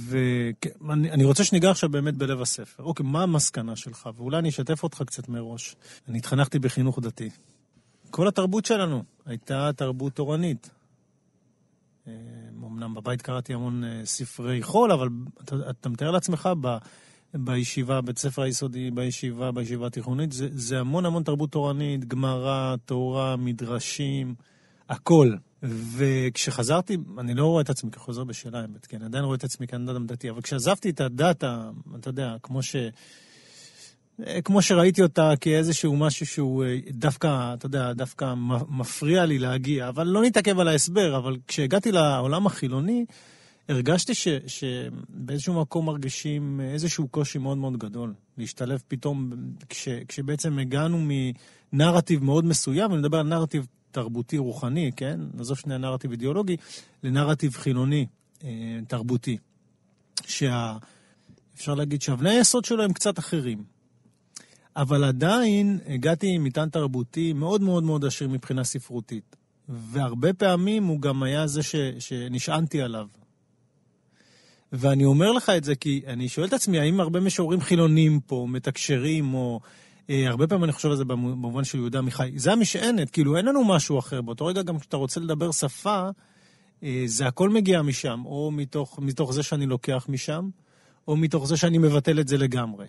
ואני 0.10 1.24
רוצה 1.24 1.44
שניגע 1.44 1.72
עכשיו 1.72 1.90
באמת 1.90 2.18
בלב 2.18 2.42
הספר. 2.42 2.84
אוקיי, 2.84 3.06
מה 3.06 3.24
המסקנה 3.24 3.76
שלך? 3.76 4.10
ואולי 4.16 4.38
אני 4.38 4.50
אשתף 4.50 4.84
אותך 4.84 5.04
קצת 5.06 5.30
מראש. 5.30 5.76
אני 6.10 6.18
התחנכתי 6.18 6.60
בחינוך 6.60 7.00
דתי. 7.00 7.30
כל 8.10 8.28
התרבות 8.28 8.66
שלנו 8.66 9.04
הייתה 9.28 9.70
תרבות 9.76 10.14
תורנית. 10.14 10.70
אה, 12.08 12.14
אמנם 12.66 12.94
בבית 12.94 13.22
קראתי 13.22 13.54
המון 13.54 13.84
אה, 13.84 14.02
ספרי 14.06 14.64
חול, 14.64 14.92
אבל 14.92 15.10
אתה, 15.44 15.56
אתה 15.70 15.90
מתאר 15.90 16.12
לעצמך 16.12 16.50
ב, 16.62 16.78
בישיבה, 17.34 18.02
בית 18.02 18.18
ספר 18.18 18.42
היסודי, 18.42 18.92
בישיבה, 18.92 19.52
בישיבה 19.52 19.88
התיכונית, 19.88 20.32
זה, 20.32 20.48
זה 20.52 20.80
המון 20.80 21.06
המון 21.06 21.24
תרבות 21.24 21.52
תורנית, 21.52 22.06
גמרא, 22.06 22.76
תורה, 22.86 23.36
מדרשים, 23.36 24.36
הכל. 24.90 25.34
וכשחזרתי, 25.64 26.98
אני 27.18 27.34
לא 27.34 27.46
רואה 27.46 27.62
את 27.62 27.70
עצמי 27.70 27.92
כחוזר 27.92 28.24
בשאלה, 28.24 28.62
האמת, 28.62 28.86
כן, 28.86 29.04
עדיין 29.04 29.24
רואה 29.24 29.36
את 29.36 29.44
עצמי 29.44 29.68
כאדם 29.68 30.08
דתי, 30.08 30.30
אבל 30.30 30.42
כשעזבתי 30.42 30.90
את 30.90 31.02
הדת, 31.02 31.44
אתה 32.00 32.10
יודע, 32.10 32.36
כמו 32.44 32.64
ש... 32.64 32.76
אה, 34.26 34.42
כמו 34.42 34.62
שראיתי 34.62 35.02
אותה 35.02 35.34
כאיזשהו 35.42 35.96
משהו 35.96 36.26
שהוא 36.26 36.64
אה, 36.64 36.78
דווקא, 36.92 37.54
אתה 37.54 37.66
יודע, 37.66 37.94
דווקא 37.94 38.34
מפריע 38.70 39.26
לי 39.26 39.40
להגיע, 39.40 39.90
אבל 39.90 40.08
לא 40.08 40.22
נתעכב 40.22 40.60
על 40.60 40.68
ההסבר, 40.68 41.18
אבל 41.18 41.38
כשהגעתי 41.48 41.92
לעולם 41.92 42.46
החילוני, 42.48 43.06
הרגשתי 43.70 44.14
ש, 44.14 44.28
שבאיזשהו 44.48 45.62
מקום 45.62 45.86
מרגישים 45.86 46.62
איזשהו 46.62 47.08
קושי 47.08 47.38
מאוד 47.38 47.58
מאוד 47.58 47.78
גדול 47.78 48.14
להשתלב 48.38 48.82
פתאום, 48.88 49.32
כש, 49.70 49.88
כשבעצם 50.08 50.60
הגענו 50.60 51.08
מנרטיב 51.74 52.24
מאוד 52.24 52.46
מסוים, 52.46 52.92
אני 52.92 53.00
מדבר 53.00 53.18
על 53.20 53.28
נרטיב 53.28 53.68
תרבותי 53.92 54.38
רוחני, 54.38 54.92
כן? 54.96 55.20
עזוב 55.40 55.58
שנייה 55.58 55.78
נרטיב 55.78 56.12
אידיאולוגי, 56.12 56.58
לנרטיב 57.04 57.54
חילוני 57.54 58.06
אה, 58.44 58.50
תרבותי. 58.88 59.38
שה... 60.26 60.78
להגיד 61.68 62.02
שאבני 62.02 62.30
היסוד 62.30 62.66
שלו 62.66 62.84
הם 62.84 62.94
קצת 62.94 63.20
אחרים. 63.20 63.77
אבל 64.78 65.04
עדיין 65.04 65.80
הגעתי 65.88 66.28
עם 66.28 66.44
מטען 66.44 66.70
תרבותי 66.70 67.34
מאוד 67.34 67.62
מאוד 67.62 67.84
מאוד 67.84 68.06
עשיר 68.06 68.28
מבחינה 68.28 68.64
ספרותית. 68.64 69.36
והרבה 69.70 70.34
פעמים 70.34 70.84
הוא 70.84 71.02
גם 71.02 71.24
היה 71.24 71.48
זה 71.48 71.64
ש, 71.64 71.76
שנשענתי 72.00 72.82
עליו. 72.82 73.08
ואני 74.74 75.06
אומר 75.06 75.32
לך 75.32 75.50
את 75.50 75.64
זה 75.64 75.76
כי 75.76 76.02
אני 76.08 76.30
שואל 76.30 76.48
את 76.48 76.54
עצמי, 76.54 76.80
האם 76.80 77.00
הרבה 77.00 77.20
משוררים 77.20 77.62
חילונים 77.62 78.20
פה 78.20 78.46
מתקשרים, 78.50 79.34
או 79.34 79.60
אה, 80.10 80.28
הרבה 80.28 80.48
פעמים 80.48 80.64
אני 80.64 80.72
חושב 80.72 80.90
על 80.90 80.96
זה 80.96 81.06
במובן 81.06 81.64
של 81.64 81.78
יהודה 81.78 82.00
עמיחי. 82.00 82.32
זה 82.36 82.52
המשענת, 82.52 83.10
כאילו 83.10 83.38
אין 83.38 83.46
לנו 83.46 83.64
משהו 83.66 84.00
אחר. 84.00 84.22
באותו 84.22 84.46
רגע 84.46 84.62
גם 84.62 84.80
כשאתה 84.80 84.98
רוצה 84.98 85.20
לדבר 85.20 85.52
שפה, 85.52 86.10
אה, 86.84 87.04
זה 87.06 87.28
הכל 87.28 87.50
מגיע 87.50 87.82
משם, 87.82 88.22
או 88.26 88.52
מתוך, 88.52 89.00
מתוך 89.02 89.34
זה 89.34 89.44
שאני 89.44 89.66
לוקח 89.66 90.06
משם, 90.10 90.50
או 91.08 91.18
מתוך 91.18 91.48
זה 91.48 91.58
שאני 91.58 91.78
מבטל 91.78 92.20
את 92.20 92.28
זה 92.28 92.38
לגמרי. 92.38 92.86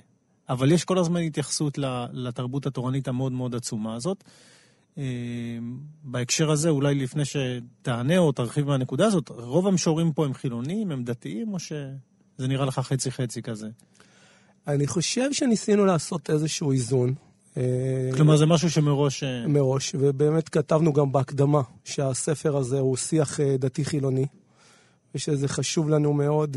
אבל 0.49 0.73
יש 0.73 0.85
כל 0.85 0.99
הזמן 0.99 1.21
התייחסות 1.21 1.79
לתרבות 2.13 2.67
התורנית 2.67 3.09
המאוד 3.09 3.33
מאוד 3.33 3.55
עצומה 3.55 3.95
הזאת. 3.95 4.25
אה, 4.99 5.05
בהקשר 6.03 6.51
הזה, 6.51 6.69
אולי 6.69 6.95
לפני 6.95 7.23
שתענה 7.25 8.19
או 8.19 8.33
תרחיב 8.33 8.67
מהנקודה 8.67 9.07
הזאת, 9.07 9.29
רוב 9.29 9.67
המשוררים 9.67 10.13
פה 10.13 10.25
הם 10.25 10.35
חילונים, 10.35 10.91
הם 10.91 11.05
דתיים, 11.05 11.55
או 11.55 11.59
שזה 11.59 12.49
נראה 12.49 12.67
לך 12.67 12.79
חצי-חצי 12.79 13.43
כזה? 13.43 13.69
אני 14.67 14.87
חושב 14.87 15.33
שניסינו 15.33 15.87
לעשות 15.87 16.31
איזשהו 16.31 16.73
איזון. 16.73 17.15
אה, 17.57 18.11
כלומר, 18.17 18.37
זה 18.37 18.47
משהו 18.47 18.71
שמראש... 18.71 19.23
אה, 19.23 19.47
מראש, 19.47 19.95
ובאמת 19.95 20.49
כתבנו 20.49 20.93
גם 20.93 21.13
בהקדמה 21.13 21.61
שהספר 21.85 22.57
הזה 22.57 22.79
הוא 22.79 22.97
שיח 22.97 23.41
דתי-חילוני, 23.59 24.27
ושזה 25.15 25.49
חשוב 25.49 25.89
לנו 25.89 26.13
מאוד 26.13 26.57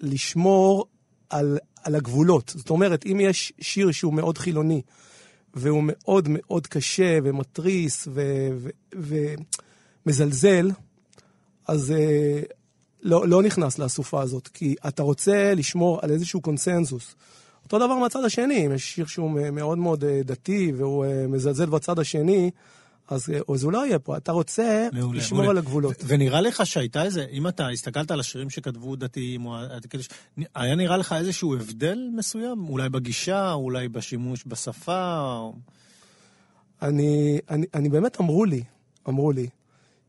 לשמור 0.00 0.86
על, 1.30 1.58
על 1.82 1.94
הגבולות. 1.94 2.52
זאת 2.56 2.70
אומרת, 2.70 3.06
אם 3.06 3.20
יש 3.20 3.52
שיר 3.60 3.92
שהוא 3.92 4.14
מאוד 4.14 4.38
חילוני, 4.38 4.82
והוא 5.54 5.82
מאוד 5.86 6.28
מאוד 6.28 6.66
קשה 6.66 7.18
ומתריס 7.22 8.08
ומזלזל, 10.06 10.70
אז 11.68 11.92
אה, 11.92 12.40
לא, 13.02 13.28
לא 13.28 13.42
נכנס 13.42 13.78
לאסופה 13.78 14.22
הזאת, 14.22 14.48
כי 14.48 14.74
אתה 14.88 15.02
רוצה 15.02 15.54
לשמור 15.54 15.98
על 16.02 16.10
איזשהו 16.10 16.40
קונסנזוס. 16.40 17.14
אותו 17.64 17.78
דבר 17.78 17.94
מהצד 17.94 18.24
השני, 18.24 18.66
אם 18.66 18.72
יש 18.72 18.94
שיר 18.94 19.06
שהוא 19.06 19.30
מאוד 19.30 19.78
מאוד 19.78 20.04
אה, 20.04 20.20
דתי 20.24 20.72
והוא 20.76 21.04
אה, 21.04 21.26
מזלזל 21.26 21.66
בצד 21.66 21.98
השני, 21.98 22.50
אז, 23.08 23.30
אה, 23.30 23.54
אז 23.54 23.62
הוא 23.62 23.72
לא 23.72 23.86
יהיה 23.86 23.98
פה. 23.98 24.16
אתה 24.16 24.32
רוצה 24.32 24.88
מעולה, 24.92 25.18
לשמור 25.18 25.42
מעולה. 25.42 25.50
על 25.50 25.58
הגבולות. 25.58 25.96
ו- 26.02 26.08
ונראה 26.08 26.40
לך 26.40 26.66
שהייתה 26.66 27.02
איזה, 27.02 27.26
אם 27.32 27.48
אתה 27.48 27.68
הסתכלת 27.68 28.10
על 28.10 28.20
השירים 28.20 28.50
שכתבו 28.50 28.96
דתיים, 28.96 29.46
או, 29.46 29.56
היה 30.54 30.74
נראה 30.74 30.96
לך 30.96 31.12
איזשהו 31.12 31.56
הבדל 31.56 31.98
מסוים? 32.16 32.68
אולי 32.68 32.88
בגישה, 32.88 33.52
אולי 33.52 33.88
בשימוש 33.88 34.44
בשפה? 34.46 35.20
או... 35.20 35.54
אני, 36.82 37.38
אני, 37.50 37.66
אני 37.74 37.88
באמת 37.88 38.20
אמרו 38.20 38.44
לי, 38.44 38.62
אמרו 39.08 39.32
לי, 39.32 39.48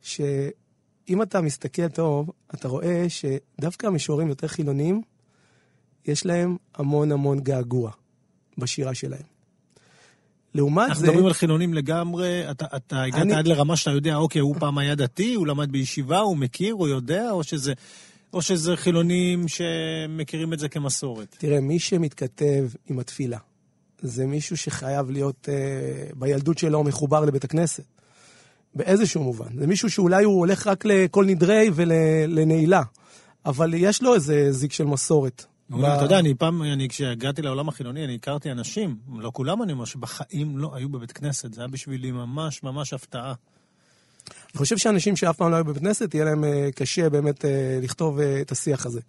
שאם 0.01 1.21
אתה 1.21 1.41
מסתכל 1.41 1.87
טוב, 1.87 2.31
אתה 2.53 2.67
רואה 2.67 3.05
שדווקא 3.09 3.87
המשוררים 3.87 4.27
יותר 4.27 4.47
חילונים, 4.47 5.01
יש 6.05 6.25
להם 6.25 6.57
המון 6.75 7.11
המון 7.11 7.39
געגוע 7.39 7.91
בשירה 8.57 8.93
שלהם. 8.93 9.38
לעומת 10.53 10.89
אנחנו 10.89 10.95
זה... 10.95 10.99
אנחנו 11.01 11.13
מדברים 11.13 11.25
על 11.25 11.33
חילונים 11.33 11.73
לגמרי, 11.73 12.51
אתה, 12.51 12.65
אתה 12.75 13.03
הגעת 13.03 13.21
אני... 13.21 13.35
עד 13.35 13.47
לרמה 13.47 13.75
שאתה 13.75 13.91
יודע, 13.91 14.15
אוקיי, 14.15 14.41
הוא 14.41 14.55
פעם 14.59 14.77
היה 14.77 14.95
דתי, 14.95 15.33
הוא 15.33 15.47
למד 15.47 15.71
בישיבה, 15.71 16.19
הוא 16.19 16.37
מכיר, 16.37 16.73
הוא 16.73 16.87
יודע, 16.87 17.31
או 17.31 17.43
שזה, 17.43 17.73
או 18.33 18.41
שזה 18.41 18.75
חילונים 18.75 19.47
שמכירים 19.47 20.53
את 20.53 20.59
זה 20.59 20.69
כמסורת? 20.69 21.35
תראה, 21.39 21.61
מי 21.61 21.79
שמתכתב 21.79 22.69
עם 22.89 22.99
התפילה, 22.99 23.37
זה 24.01 24.25
מישהו 24.25 24.57
שחייב 24.57 25.09
להיות 25.09 25.49
אה, 25.51 26.09
בילדות 26.15 26.57
שלו 26.57 26.83
מחובר 26.83 27.25
לבית 27.25 27.43
הכנסת. 27.43 27.83
באיזשהו 28.75 29.23
מובן. 29.23 29.59
זה 29.59 29.67
מישהו 29.67 29.89
שאולי 29.89 30.23
הוא 30.23 30.39
הולך 30.39 30.67
רק 30.67 30.85
לכל 30.85 31.25
נדרי 31.25 31.69
ולנעילה, 31.73 32.81
אבל 33.45 33.73
יש 33.73 34.01
לו 34.01 34.15
איזה 34.15 34.51
זיק 34.51 34.73
של 34.73 34.83
מסורת. 34.83 35.45
אתה 35.73 36.03
יודע, 36.03 36.19
אני 36.19 36.33
פעם, 36.33 36.63
אני, 36.63 36.89
כשהגעתי 36.89 37.41
לעולם 37.41 37.69
החילוני, 37.69 38.05
אני 38.05 38.15
הכרתי 38.15 38.51
אנשים, 38.51 38.95
לא 39.17 39.31
כולם 39.33 39.63
אני 39.63 39.73
אומר, 39.73 39.85
שבחיים 39.85 40.57
לא 40.57 40.71
היו 40.75 40.89
בבית 40.89 41.11
כנסת. 41.11 41.53
זה 41.53 41.61
היה 41.61 41.67
בשבילי 41.67 42.11
ממש 42.11 42.63
ממש 42.63 42.93
הפתעה. 42.93 43.33
אני 44.29 44.57
חושב 44.57 44.77
שאנשים 44.77 45.15
שאף 45.15 45.37
פעם 45.37 45.51
לא 45.51 45.55
היו 45.55 45.65
בבית 45.65 45.81
כנסת, 45.81 46.13
יהיה 46.13 46.25
להם 46.25 46.43
אה, 46.43 46.69
קשה 46.75 47.09
באמת 47.09 47.45
אה, 47.45 47.79
לכתוב 47.81 48.19
אה, 48.19 48.41
את 48.41 48.51
השיח 48.51 48.85
הזה. 48.85 48.99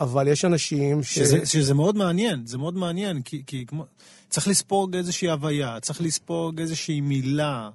אבל 0.00 0.28
יש 0.28 0.44
אנשים 0.44 1.02
ש... 1.02 1.14
שזה, 1.14 1.46
שזה 1.46 1.74
מאוד 1.74 1.96
מעניין, 1.96 2.46
זה 2.46 2.58
מאוד 2.58 2.76
מעניין, 2.76 3.22
כי, 3.22 3.42
כי 3.46 3.66
כמו... 3.66 3.84
צריך 4.28 4.48
לספוג 4.48 4.96
איזושהי 4.96 5.30
הוויה, 5.30 5.80
צריך 5.80 6.00
לספוג 6.00 6.60
איזושהי 6.60 7.00
מילה. 7.00 7.70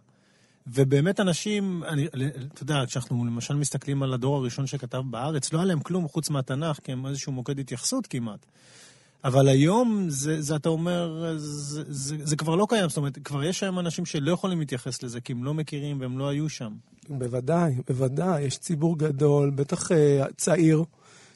ובאמת 0.68 1.20
אנשים, 1.20 1.84
אני, 1.84 2.08
אתה 2.54 2.64
יודע, 2.64 2.84
כשאנחנו 2.88 3.26
למשל 3.26 3.56
מסתכלים 3.56 4.04
על 4.04 4.14
הדור 4.14 4.36
הראשון 4.36 4.68
שכתב 4.68 5.02
בארץ, 5.06 5.54
לא 5.54 5.60
היה 5.60 5.66
להם 5.66 5.80
כלום 5.80 6.08
חוץ 6.08 6.30
מהתנ"ך, 6.30 6.80
כי 6.84 6.92
הם 6.92 7.06
איזשהו 7.06 7.32
מוקד 7.32 7.60
התייחסות 7.60 8.08
כמעט. 8.08 8.46
אבל 9.24 9.48
היום, 9.48 10.06
זה, 10.10 10.42
זה 10.42 10.56
אתה 10.56 10.70
אומר, 10.70 11.34
זה, 11.38 11.84
זה, 11.88 12.16
זה 12.24 12.36
כבר 12.36 12.56
לא 12.56 12.66
קיים. 12.70 12.90
זאת 12.90 12.98
אומרת, 12.98 13.20
כבר 13.24 13.44
יש 13.44 13.64
היום 13.64 13.80
אנשים 13.80 14.06
שלא 14.06 14.32
יכולים 14.32 14.60
להתייחס 14.60 15.04
לזה, 15.04 15.22
כי 15.22 15.34
הם 15.34 15.44
לא 15.44 15.54
מכירים 15.54 16.02
והם 16.02 16.20
לא 16.20 16.28
היו 16.28 16.50
שם. 16.50 16.74
בוודאי, 17.10 17.76
בוודאי. 17.88 18.42
יש 18.42 18.58
ציבור 18.58 18.98
גדול, 18.98 19.50
בטח 19.50 19.92
uh, 19.92 19.96
צעיר, 20.38 20.84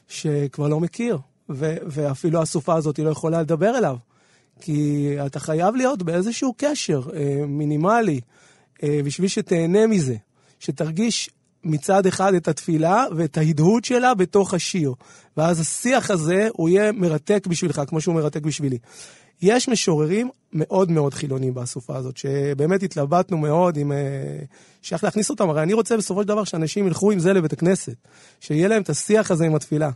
שכבר 0.08 0.68
לא 0.68 0.80
מכיר. 0.80 1.18
ו- 1.50 1.78
ואפילו 1.86 2.42
הסופה 2.42 2.76
הזאת 2.76 3.00
לא 3.00 3.10
יכולה 3.10 3.42
לדבר 3.42 3.78
אליו. 3.78 3.98
כי 4.62 5.10
אתה 5.26 5.40
חייב 5.40 5.76
להיות 5.76 6.04
באיזשהו 6.04 6.54
קשר 6.58 7.02
uh, 7.02 7.14
מינימלי. 7.48 8.22
אה, 8.84 9.00
בשביל 9.06 9.28
שתהנה 9.28 9.88
מזה, 9.88 10.16
שתרגיש 10.60 11.30
מצד 11.64 12.06
אחד 12.06 12.34
את 12.34 12.48
התפילה 12.48 13.06
ואת 13.16 13.38
ההדהוד 13.38 13.86
שלה 13.86 14.14
בתוך 14.14 14.54
השיר. 14.54 14.94
ואז 15.38 15.60
השיח 15.60 16.12
הזה, 16.12 16.48
הוא 16.54 16.70
יהיה 16.70 16.92
מרתק 16.92 17.48
בשבילך, 17.48 17.82
כמו 17.88 18.02
שהוא 18.02 18.16
מרתק 18.16 18.42
בשבילי. 18.42 18.78
יש 19.42 19.70
משוררים 19.70 20.30
מאוד 20.54 20.92
מאוד 20.92 21.14
חילונים 21.14 21.54
באסופה 21.54 21.98
הזאת, 21.98 22.18
שבאמת 22.18 22.84
התלבטנו 22.84 23.38
מאוד 23.38 23.78
עם... 23.78 23.92
אה, 23.92 23.98
שייך 24.82 25.04
להכניס 25.04 25.30
אותם, 25.30 25.50
הרי 25.50 25.64
אני 25.64 25.74
רוצה 25.74 25.98
בסופו 25.98 26.22
של 26.22 26.28
דבר 26.28 26.44
שאנשים 26.44 26.88
ילכו 26.88 27.12
עם 27.12 27.20
זה 27.20 27.34
לבית 27.34 27.54
הכנסת, 27.54 27.96
שיהיה 28.40 28.68
להם 28.68 28.82
את 28.82 28.90
השיח 28.90 29.32
הזה 29.32 29.46
עם 29.46 29.56
התפילה. 29.56 29.90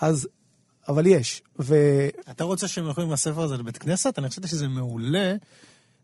אז, 0.00 0.28
אבל 0.88 1.06
יש. 1.06 1.42
ו... 1.60 1.74
אתה 2.30 2.44
רוצה 2.44 2.68
שהם 2.68 2.86
ילכו 2.86 3.00
עם 3.00 3.12
הספר 3.12 3.42
הזה 3.42 3.56
לבית 3.56 3.78
כנסת? 3.78 4.18
אני 4.18 4.28
חשבתי 4.28 4.48
שזה 4.48 4.68
מעולה. 4.68 5.34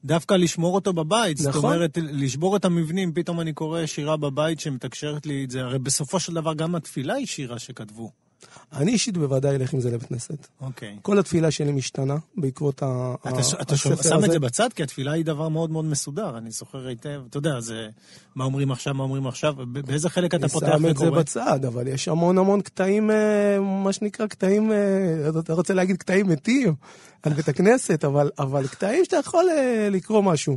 דווקא 0.04 0.34
לשמור 0.34 0.74
אותו 0.74 0.92
בבית. 0.92 1.40
נכון. 1.40 1.52
זאת 1.52 1.64
אומרת, 1.64 1.98
לשבור 2.02 2.56
את 2.56 2.64
המבנים. 2.64 3.12
פתאום 3.12 3.40
אני 3.40 3.52
קורא 3.52 3.86
שירה 3.86 4.16
בבית 4.16 4.60
שמתקשרת 4.60 5.26
לי 5.26 5.44
את 5.44 5.50
זה. 5.50 5.60
הרי 5.60 5.78
בסופו 5.78 6.20
של 6.20 6.34
דבר 6.34 6.54
גם 6.54 6.74
התפילה 6.74 7.14
היא 7.14 7.26
שירה 7.26 7.58
שכתבו. 7.58 8.23
אני 8.72 8.92
אישית 8.92 9.16
בוודאי 9.16 9.56
אלך 9.56 9.72
עם 9.72 9.80
זה 9.80 9.90
לבית 9.90 10.08
כנסת. 10.08 10.46
אוקיי. 10.60 10.96
כל 11.02 11.18
התפילה 11.18 11.50
שלי 11.50 11.72
משתנה 11.72 12.16
בעקבות 12.36 12.82
ה... 12.82 13.14
אתה, 13.28 13.40
אתה 13.62 13.76
שם 13.76 14.24
את 14.24 14.30
זה 14.30 14.38
בצד? 14.38 14.72
כי 14.72 14.82
התפילה 14.82 15.12
היא 15.12 15.24
דבר 15.24 15.48
מאוד 15.48 15.70
מאוד 15.70 15.84
מסודר. 15.84 16.38
אני 16.38 16.50
זוכר 16.50 16.86
היטב, 16.86 17.22
אתה 17.30 17.36
יודע, 17.36 17.60
זה 17.60 17.88
מה 18.34 18.44
אומרים 18.44 18.70
עכשיו, 18.70 18.94
מה 18.94 19.02
אומרים 19.02 19.26
עכשיו, 19.26 19.54
באיזה 19.72 20.10
חלק 20.10 20.34
אתה 20.34 20.48
פותח 20.48 20.66
וקורא? 20.66 20.76
אני 20.76 20.82
שם 20.84 20.90
את 20.90 20.96
זה 20.98 21.10
בצד, 21.10 21.64
אבל 21.64 21.88
יש 21.88 22.08
המון 22.08 22.38
המון 22.38 22.60
קטעים, 22.60 23.10
אה, 23.10 23.60
מה 23.60 23.92
שנקרא 23.92 24.26
קטעים, 24.26 24.72
אה, 24.72 25.28
אתה 25.38 25.52
רוצה 25.52 25.74
להגיד 25.74 25.96
קטעים 25.96 26.28
מתים 26.28 26.74
על 27.22 27.32
בית 27.32 27.48
הכנסת, 27.48 28.04
אבל, 28.04 28.30
אבל 28.38 28.66
קטעים 28.66 29.04
שאתה 29.04 29.16
יכול 29.16 29.44
אה, 29.50 29.88
לקרוא 29.90 30.22
משהו. 30.22 30.56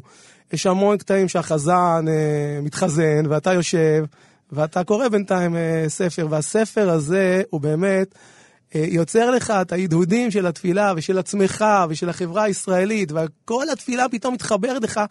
יש 0.54 0.66
המון 0.66 0.98
קטעים 0.98 1.28
שהחזן 1.28 2.06
מתחזן, 2.62 3.26
ואתה 3.30 3.54
יושב... 3.54 4.06
ואתה 4.52 4.84
קורא 4.84 5.08
בינתיים 5.08 5.56
אה, 5.56 5.86
ספר, 5.88 6.28
והספר 6.30 6.90
הזה 6.90 7.42
הוא 7.50 7.62
באמת 7.62 8.16
אה, 8.76 8.86
יוצר 8.88 9.32
לך 9.32 9.52
את 9.52 9.72
ההדהודים 9.72 10.32
של 10.32 10.46
התפילה 10.46 10.94
ושל 10.96 11.18
עצמך 11.18 11.66
ושל 11.90 12.10
החברה 12.10 12.44
הישראלית, 12.44 13.12
וכל 13.12 13.70
התפילה 13.70 14.10
פתאום 14.10 14.34
מתחברת 14.34 14.84
לך 14.84 15.02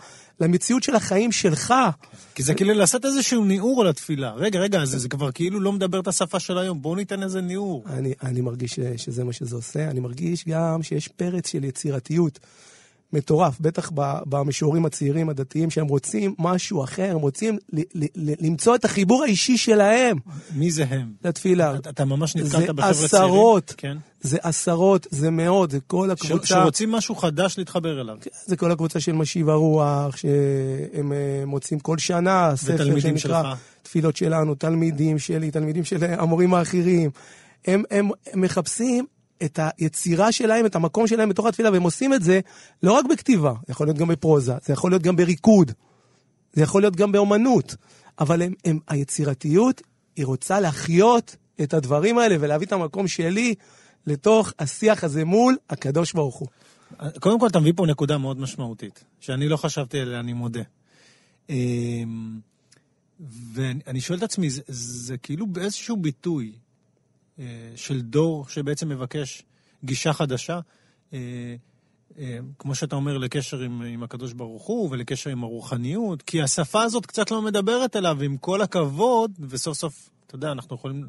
למציאות 0.41 0.83
של 0.83 0.95
החיים 0.95 1.33
שלך. 1.33 1.75
כי 2.35 2.43
זה 2.43 2.55
כאילו 2.55 2.75
לעשות 2.75 3.05
איזשהו 3.05 3.45
ניעור 3.45 3.81
על 3.81 3.89
התפילה. 3.89 4.33
רגע, 4.33 4.59
רגע, 4.59 4.85
זה, 4.85 4.99
זה 4.99 5.09
כבר 5.09 5.33
כאילו 5.33 5.61
לא 5.61 5.73
מדבר 5.73 6.01
את 6.01 6.09
השפה 6.09 6.41
של 6.41 6.59
היום, 6.59 6.83
בואו 6.83 6.95
ניתן 6.95 7.23
איזה 7.23 7.41
ניעור. 7.41 7.85
אני, 7.87 8.15
אני 8.23 8.41
מרגיש 8.41 8.75
ש, 8.75 8.81
שזה 8.97 9.25
מה 9.25 9.33
שזה 9.33 9.57
עושה, 9.57 9.91
אני 9.91 10.01
מרגיש 10.01 10.45
גם 10.49 10.83
שיש 10.83 11.09
פרץ 11.09 11.49
של 11.49 11.65
יצירתיות. 11.65 12.39
מטורף, 13.13 13.61
בטח 13.61 13.91
במישורים 14.29 14.87
הצעירים 14.87 15.29
הדתיים, 15.29 15.71
שהם 15.71 15.87
רוצים 15.87 16.35
משהו 16.39 16.85
אחר, 16.85 17.11
הם 17.11 17.19
רוצים 17.21 17.59
ל- 17.73 17.81
ל- 17.95 18.05
ל- 18.15 18.47
למצוא 18.47 18.75
את 18.75 18.85
החיבור 18.85 19.23
האישי 19.23 19.59
שלהם. 19.59 20.17
מי 20.55 20.71
זה 20.71 20.85
הם? 20.91 21.13
לתפילה. 21.25 21.75
אתה, 21.77 21.91
אתה 21.91 22.05
ממש 22.05 22.37
נתקלת 22.37 22.71
בחבר'ה 22.71 22.93
צעירים? 22.95 22.95
זה 22.95 23.07
עשרות, 23.07 23.75
כן. 23.77 23.97
זה 24.21 24.39
עשרות, 24.43 25.07
זה 25.11 25.31
מאות, 25.31 25.71
זה 25.71 25.79
כל 25.87 26.11
הקבוצה. 26.11 26.47
ש, 26.47 26.49
שרוצים 26.49 26.93
משהו 26.93 27.15
חדש 27.15 27.59
להתחבר 27.59 28.01
אליו. 28.01 28.17
כן, 28.21 28.31
זה 28.47 28.57
כל 28.57 28.73
הקבוצה 28.73 29.01
של 29.01 29.13
משיב 29.13 29.49
הרוח, 29.49 30.17
שהם 30.17 31.13
אה, 31.13 31.47
מוצאים 31.47 31.81
כל 31.81 31.99
שנה 31.99 32.53
ספר 32.57 33.01
שנקרא 33.01 33.19
שלך. 33.19 33.47
תפילות 33.83 34.17
שלנו, 34.17 34.55
תלמידים 34.55 35.19
שלי, 35.19 35.51
תלמידים 35.51 35.85
של 35.85 36.05
המורים 36.05 36.55
האחרים. 36.55 37.11
הם, 37.67 37.83
הם, 37.91 38.11
הם 38.33 38.41
מחפשים 38.41 39.07
את 39.45 39.59
היצירה 39.79 40.33
שלהם, 40.33 40.67
את 40.67 40.77
המקום 40.77 41.07
שלהם 41.07 41.29
בתוך 41.29 41.47
התפילה, 41.47 41.71
והם 41.71 41.83
עושים 41.83 42.15
את 42.15 42.23
זה 42.23 42.41
לא 42.83 42.93
רק 42.93 43.05
בכתיבה, 43.07 43.53
זה 43.67 43.73
יכול 43.73 43.87
להיות 43.87 43.99
גם 43.99 44.09
בפרוזה, 44.09 44.55
זה 44.65 44.73
יכול 44.73 44.91
להיות 44.91 45.03
גם 45.03 45.17
בריקוד, 45.17 45.73
זה 46.53 46.63
יכול 46.63 46.83
להיות 46.83 46.97
גם 46.97 47.13
באומנות, 47.13 47.77
אבל 48.19 48.43
הם, 48.43 48.55
הם, 48.65 48.79
היצירתיות, 48.89 49.83
היא 50.17 50.27
רוצה 50.27 50.61
להחיות 50.61 51.37
את 51.63 51.75
הדברים 51.75 52.19
האלה 52.19 52.37
ולהביא 52.41 52.67
את 52.67 52.73
המקום 52.73 53.09
שלי 53.09 53.55
לתוך 54.07 54.53
השיח 54.59 55.05
הזה 55.05 55.25
מול 55.25 55.57
הקדוש 55.71 56.13
ברוך 56.13 56.37
הוא. 56.37 56.49
קודם 57.21 57.41
כל, 57.41 57.47
אתה 57.47 57.61
מביא 57.61 57.73
פה 57.77 57.87
נקודה 57.87 58.19
מאוד 58.19 58.41
משמעותית, 58.41 59.05
שאני 59.21 59.49
לא 59.49 59.57
חשבתי 59.57 60.01
עליה, 60.01 60.21
אני 60.21 60.33
מודה. 60.33 60.63
אמ, 61.51 62.41
ואני 63.53 64.01
שואל 64.01 64.19
את 64.19 64.23
עצמי, 64.23 64.51
זה, 64.51 64.63
זה 64.69 65.17
כאילו 65.17 65.47
באיזשהו 65.47 65.97
ביטוי, 65.97 66.53
של 67.77 68.01
דור 68.01 68.49
שבעצם 68.49 68.89
מבקש 68.89 69.43
גישה 69.85 70.13
חדשה, 70.13 70.61
אה, 71.13 71.19
אה, 72.19 72.39
כמו 72.59 72.75
שאתה 72.75 72.97
אומר, 72.97 73.19
לקשר 73.19 73.61
עם, 73.61 73.83
עם 73.83 74.03
הקדוש 74.03 74.33
ברוך 74.33 74.63
הוא 74.63 74.89
ולקשר 74.91 75.31
עם 75.31 75.45
הרוחניות, 75.45 76.23
כי 76.23 76.43
השפה 76.43 76.83
הזאת 76.83 77.07
קצת 77.07 77.31
לא 77.31 77.43
מדברת 77.43 77.97
אליו, 77.97 78.23
עם 78.23 78.37
כל 78.37 78.63
הכבוד, 78.63 79.33
וסוף 79.41 79.79
סוף, 79.79 80.11
אתה 80.27 80.35
יודע, 80.35 80.53
אנחנו 80.53 80.77
יכולים, 80.77 81.05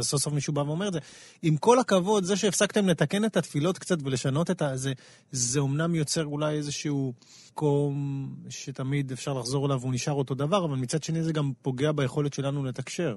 סוף 0.00 0.22
סוף 0.22 0.32
מישהו 0.32 0.52
בא 0.52 0.60
ואומר 0.60 0.88
את 0.88 0.92
זה, 0.92 0.98
עם 1.42 1.56
כל 1.56 1.78
הכבוד, 1.78 2.24
זה 2.24 2.36
שהפסקתם 2.36 2.88
לתקן 2.88 3.24
את 3.24 3.36
התפילות 3.36 3.78
קצת 3.78 3.98
ולשנות 4.02 4.50
את 4.50 4.62
ה... 4.62 4.76
זה, 4.76 4.92
זה 5.32 5.60
אומנם 5.60 5.94
יוצר 5.94 6.24
אולי 6.24 6.54
איזשהו 6.56 7.12
מקום 7.52 8.34
שתמיד 8.48 9.12
אפשר 9.12 9.32
לחזור 9.32 9.66
אליו 9.66 9.80
והוא 9.80 9.92
נשאר 9.92 10.14
אותו 10.14 10.34
דבר, 10.34 10.64
אבל 10.64 10.76
מצד 10.76 11.02
שני 11.02 11.22
זה 11.22 11.32
גם 11.32 11.52
פוגע 11.62 11.92
ביכולת 11.92 12.34
שלנו 12.34 12.64
לתקשר. 12.64 13.16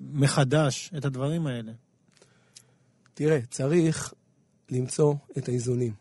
מחדש 0.00 0.90
את 0.96 1.04
הדברים 1.04 1.46
האלה? 1.46 1.72
תראה, 3.14 3.38
צריך 3.50 4.14
למצוא 4.70 5.14
את 5.38 5.48
האיזונים. 5.48 5.92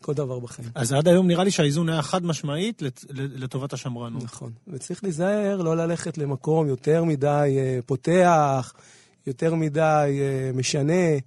כל 0.00 0.14
דבר 0.14 0.38
בחיים. 0.38 0.68
אז 0.74 0.92
עד 0.92 1.08
היום 1.08 1.26
נראה 1.26 1.44
לי 1.44 1.50
שהאיזון 1.50 1.88
היה 1.88 2.02
חד 2.02 2.24
משמעית 2.24 2.82
לטובת 3.10 3.72
השמרנות. 3.72 4.22
נכון. 4.22 4.52
וצריך 4.68 5.04
להיזהר 5.04 5.62
לא 5.62 5.76
ללכת 5.76 6.18
למקום 6.18 6.66
יותר 6.66 7.04
מדי 7.04 7.56
אה, 7.58 7.78
פותח, 7.86 8.72
יותר 9.26 9.54
מדי 9.54 10.18
אה, 10.20 10.50
משנה. 10.54 11.18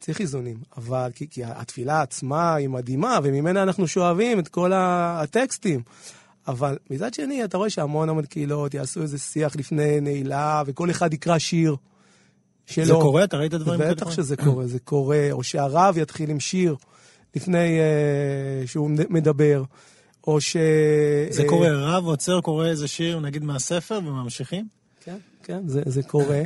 צריך 0.00 0.20
איזונים. 0.20 0.56
אבל, 0.76 1.10
כי, 1.14 1.28
כי 1.30 1.44
התפילה 1.44 2.02
עצמה 2.02 2.54
היא 2.54 2.68
מדהימה, 2.68 3.18
וממנה 3.22 3.62
אנחנו 3.62 3.88
שואבים 3.88 4.38
את 4.38 4.48
כל 4.48 4.72
הטקסטים. 4.74 5.82
אבל 6.48 6.78
מצד 6.90 7.14
שני, 7.14 7.44
אתה 7.44 7.56
רואה 7.56 7.70
שהמון 7.70 8.08
המון 8.08 8.24
קהילות 8.26 8.74
יעשו 8.74 9.02
איזה 9.02 9.18
שיח 9.18 9.56
לפני 9.56 10.00
נעילה, 10.00 10.62
וכל 10.66 10.90
אחד 10.90 11.14
יקרא 11.14 11.38
שיר 11.38 11.76
שלו. 12.66 12.84
זה 12.84 12.92
קורה? 12.92 13.24
אתה 13.24 13.36
ראית 13.36 13.54
דברים 13.54 13.80
כאלה? 13.80 13.94
בטח 13.94 14.10
שזה 14.10 14.36
קורה, 14.36 14.66
זה 14.66 14.78
קורה. 14.78 15.28
או 15.32 15.42
שהרב 15.42 15.98
יתחיל 15.98 16.30
עם 16.30 16.40
שיר 16.40 16.76
לפני 17.36 17.78
uh, 17.78 18.68
שהוא 18.68 18.90
מדבר, 18.90 19.62
או 20.26 20.40
ש... 20.40 20.56
זה 21.30 21.42
uh, 21.42 21.48
קורה, 21.48 21.68
רב 21.72 22.06
עוצר, 22.06 22.40
קורא 22.40 22.66
איזה 22.66 22.88
שיר, 22.88 23.20
נגיד 23.20 23.44
מהספר, 23.44 23.98
וממשיכים? 23.98 24.66
כן, 25.04 25.16
כן, 25.42 25.60
זה, 25.66 25.82
זה 25.86 26.02
קורה. 26.02 26.42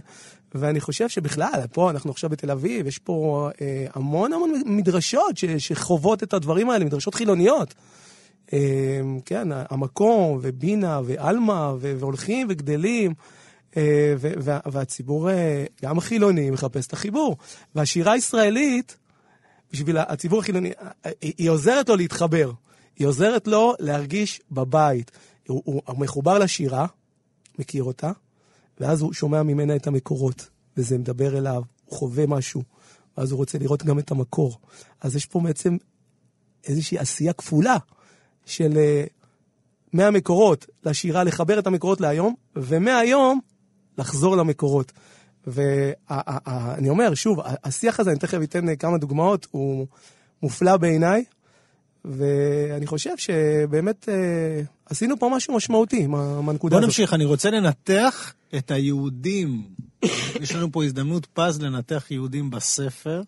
ואני 0.54 0.80
חושב 0.80 1.08
שבכלל, 1.08 1.62
פה 1.72 1.90
אנחנו 1.90 2.10
עכשיו 2.10 2.30
בתל 2.30 2.50
אביב, 2.50 2.86
יש 2.86 2.98
פה 2.98 3.50
אה, 3.60 3.86
המון 3.94 4.32
המון 4.32 4.62
מדרשות 4.66 5.36
ש, 5.36 5.44
שחוות 5.44 6.22
את 6.22 6.34
הדברים 6.34 6.70
האלה, 6.70 6.84
מדרשות 6.84 7.14
חילוניות. 7.14 7.74
אמ, 8.52 9.20
כן, 9.24 9.48
המקום, 9.52 10.38
ובינה, 10.42 11.00
ועלמה, 11.04 11.74
והולכים 11.80 12.46
וגדלים. 12.50 13.14
אה, 13.76 14.14
והציבור, 14.72 15.30
אה, 15.30 15.64
גם 15.82 15.98
החילוני, 15.98 16.50
מחפש 16.50 16.86
את 16.86 16.92
החיבור. 16.92 17.36
והשירה 17.74 18.12
הישראלית, 18.12 18.96
בשביל 19.72 19.98
הציבור 19.98 20.38
החילוני, 20.38 20.70
אה, 21.06 21.10
היא 21.20 21.50
עוזרת 21.50 21.88
לו 21.88 21.96
להתחבר. 21.96 22.52
היא 22.96 23.06
עוזרת 23.06 23.48
לו 23.48 23.74
להרגיש 23.78 24.40
בבית. 24.50 25.10
הוא, 25.48 25.62
הוא 25.64 25.98
מחובר 25.98 26.38
לשירה, 26.38 26.86
מכיר 27.58 27.84
אותה, 27.84 28.10
ואז 28.80 29.02
הוא 29.02 29.12
שומע 29.12 29.42
ממנה 29.42 29.76
את 29.76 29.86
המקורות, 29.86 30.48
וזה 30.76 30.98
מדבר 30.98 31.38
אליו, 31.38 31.62
הוא 31.84 31.98
חווה 31.98 32.26
משהו, 32.26 32.62
ואז 33.18 33.30
הוא 33.30 33.38
רוצה 33.38 33.58
לראות 33.58 33.82
גם 33.82 33.98
את 33.98 34.10
המקור. 34.10 34.58
אז 35.00 35.16
יש 35.16 35.26
פה 35.26 35.40
בעצם 35.40 35.76
איזושהי 36.64 36.98
עשייה 36.98 37.32
כפולה. 37.32 37.76
של 38.46 38.72
uh, 38.72 39.20
מהמקורות 39.92 40.66
לשירה, 40.84 41.24
לחבר 41.24 41.58
את 41.58 41.66
המקורות 41.66 42.00
להיום, 42.00 42.34
ומהיום 42.56 43.40
לחזור 43.98 44.36
למקורות. 44.36 44.92
ואני 45.46 46.88
אומר, 46.88 47.14
שוב, 47.14 47.38
השיח 47.64 48.00
הזה, 48.00 48.10
אני 48.10 48.18
תכף 48.18 48.38
אתן 48.42 48.68
אה, 48.68 48.76
כמה 48.76 48.98
דוגמאות, 48.98 49.46
הוא 49.50 49.86
מופלא 50.42 50.76
בעיניי, 50.76 51.24
ואני 52.04 52.86
חושב 52.86 53.16
שבאמת 53.16 54.08
אה, 54.08 54.62
עשינו 54.86 55.18
פה 55.18 55.30
משהו 55.36 55.54
משמעותי 55.54 56.06
מהנקודה 56.06 56.76
הזאת. 56.76 56.82
בוא 56.82 56.86
נמשיך, 56.86 57.14
אני 57.14 57.24
רוצה 57.24 57.50
לנתח 57.50 58.34
את 58.56 58.70
היהודים. 58.70 59.62
יש 60.40 60.54
לנו 60.54 60.72
פה 60.72 60.84
הזדמנות 60.84 61.26
פז 61.26 61.62
לנתח 61.62 62.10
יהודים 62.10 62.50
בספר. 62.50 63.22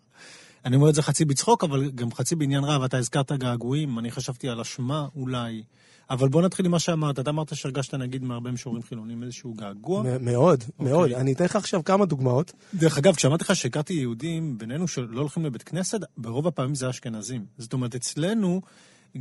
אני 0.65 0.77
אומר 0.77 0.89
את 0.89 0.95
זה 0.95 1.03
חצי 1.03 1.25
בצחוק, 1.25 1.65
אבל 1.65 1.91
גם 1.91 2.13
חצי 2.13 2.37
בעניין 2.37 2.65
רב. 2.65 2.83
אתה 2.83 2.99
הזכרת 2.99 3.33
געגועים, 3.33 3.99
אני 3.99 4.11
חשבתי 4.11 4.49
על 4.49 4.61
אשמה 4.61 5.07
אולי. 5.17 5.63
אבל 6.11 6.29
בוא 6.29 6.43
נתחיל 6.43 6.67
עם 6.67 6.73
מה 6.73 6.79
שאמרת. 6.79 7.19
אתה 7.19 7.31
אמרת 7.31 7.57
שהרגשת, 7.57 7.95
נגיד, 7.95 8.25
מהרבה 8.25 8.51
משוררים 8.51 8.83
חילונים 8.83 9.23
איזשהו 9.23 9.55
געגוע. 9.55 10.03
מאוד, 10.21 10.63
okay. 10.63 10.85
מאוד. 10.85 11.03
אוקיי. 11.03 11.21
אני 11.21 11.33
אתן 11.33 11.45
לך 11.45 11.57
עכשיו 11.57 11.85
כמה 11.85 12.07
דוגמאות. 12.07 12.53
דרך 12.75 12.99
אגב, 12.99 13.15
כשאמרתי 13.15 13.45
לך 13.45 13.57
שהכרתי 13.57 13.95
יהודים 13.95 14.59
בינינו 14.59 14.89
שלא 14.89 15.21
הולכים 15.21 15.45
לבית 15.45 15.63
כנסת, 15.63 16.01
ברוב 16.17 16.47
הפעמים 16.47 16.75
זה 16.75 16.91
אשכנזים. 16.91 17.45
זאת 17.59 17.73
אומרת, 17.73 17.95
אצלנו, 17.95 18.61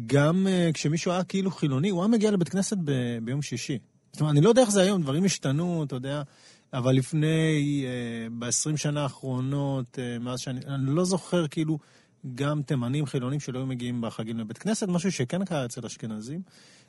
גם 0.06 0.48
uh, 0.48 0.74
כשמישהו 0.74 1.12
היה 1.12 1.24
כאילו 1.24 1.52
חילוני, 1.52 1.90
הוא 1.90 2.02
היה 2.02 2.08
מגיע 2.08 2.32
לבית 2.32 2.50
כנסת 2.50 2.78
ב- 2.86 3.18
ביום 3.24 3.42
שישי. 3.42 3.78
זאת 4.12 4.22
אומרת, 4.22 4.34
אני 4.34 4.42
לא 4.42 4.50
יודע 4.50 4.62
איך 4.62 4.72
זה 4.72 4.82
היום, 4.82 5.02
דברים 5.02 5.26
השתנו, 5.26 5.84
אתה 5.84 5.96
יודע. 5.96 6.22
אבל 6.74 6.96
לפני, 6.96 7.86
אה, 7.86 8.28
ב-20 8.40 8.78
שנה 8.78 9.04
האחרונות, 9.04 10.00
אה, 10.00 10.20
מאז 10.20 10.40
שאני, 10.40 10.60
אני 10.68 10.96
לא 10.96 11.06
זוכר 11.06 11.48
כאילו 11.48 11.80
גם 12.36 12.62
תימנים 12.62 13.06
חילונים 13.06 13.40
שלא 13.40 13.60
היו 13.60 13.66
מגיעים 13.66 14.02
בחגים 14.02 14.40
לבית 14.40 14.58
כנסת, 14.58 14.88
משהו 14.88 15.12
שכן 15.12 15.46
קרה 15.46 15.66
אצל 15.66 15.86
אשכנזים. 15.86 16.42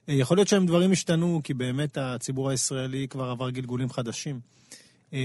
אה, 0.08 0.14
יכול 0.14 0.36
להיות 0.36 0.48
שהם 0.48 0.66
דברים 0.66 0.92
השתנו, 0.92 1.40
כי 1.44 1.54
באמת 1.54 1.98
הציבור 1.98 2.50
הישראלי 2.50 3.08
כבר 3.08 3.30
עבר 3.30 3.50
גלגולים 3.50 3.90
חדשים. 3.90 4.40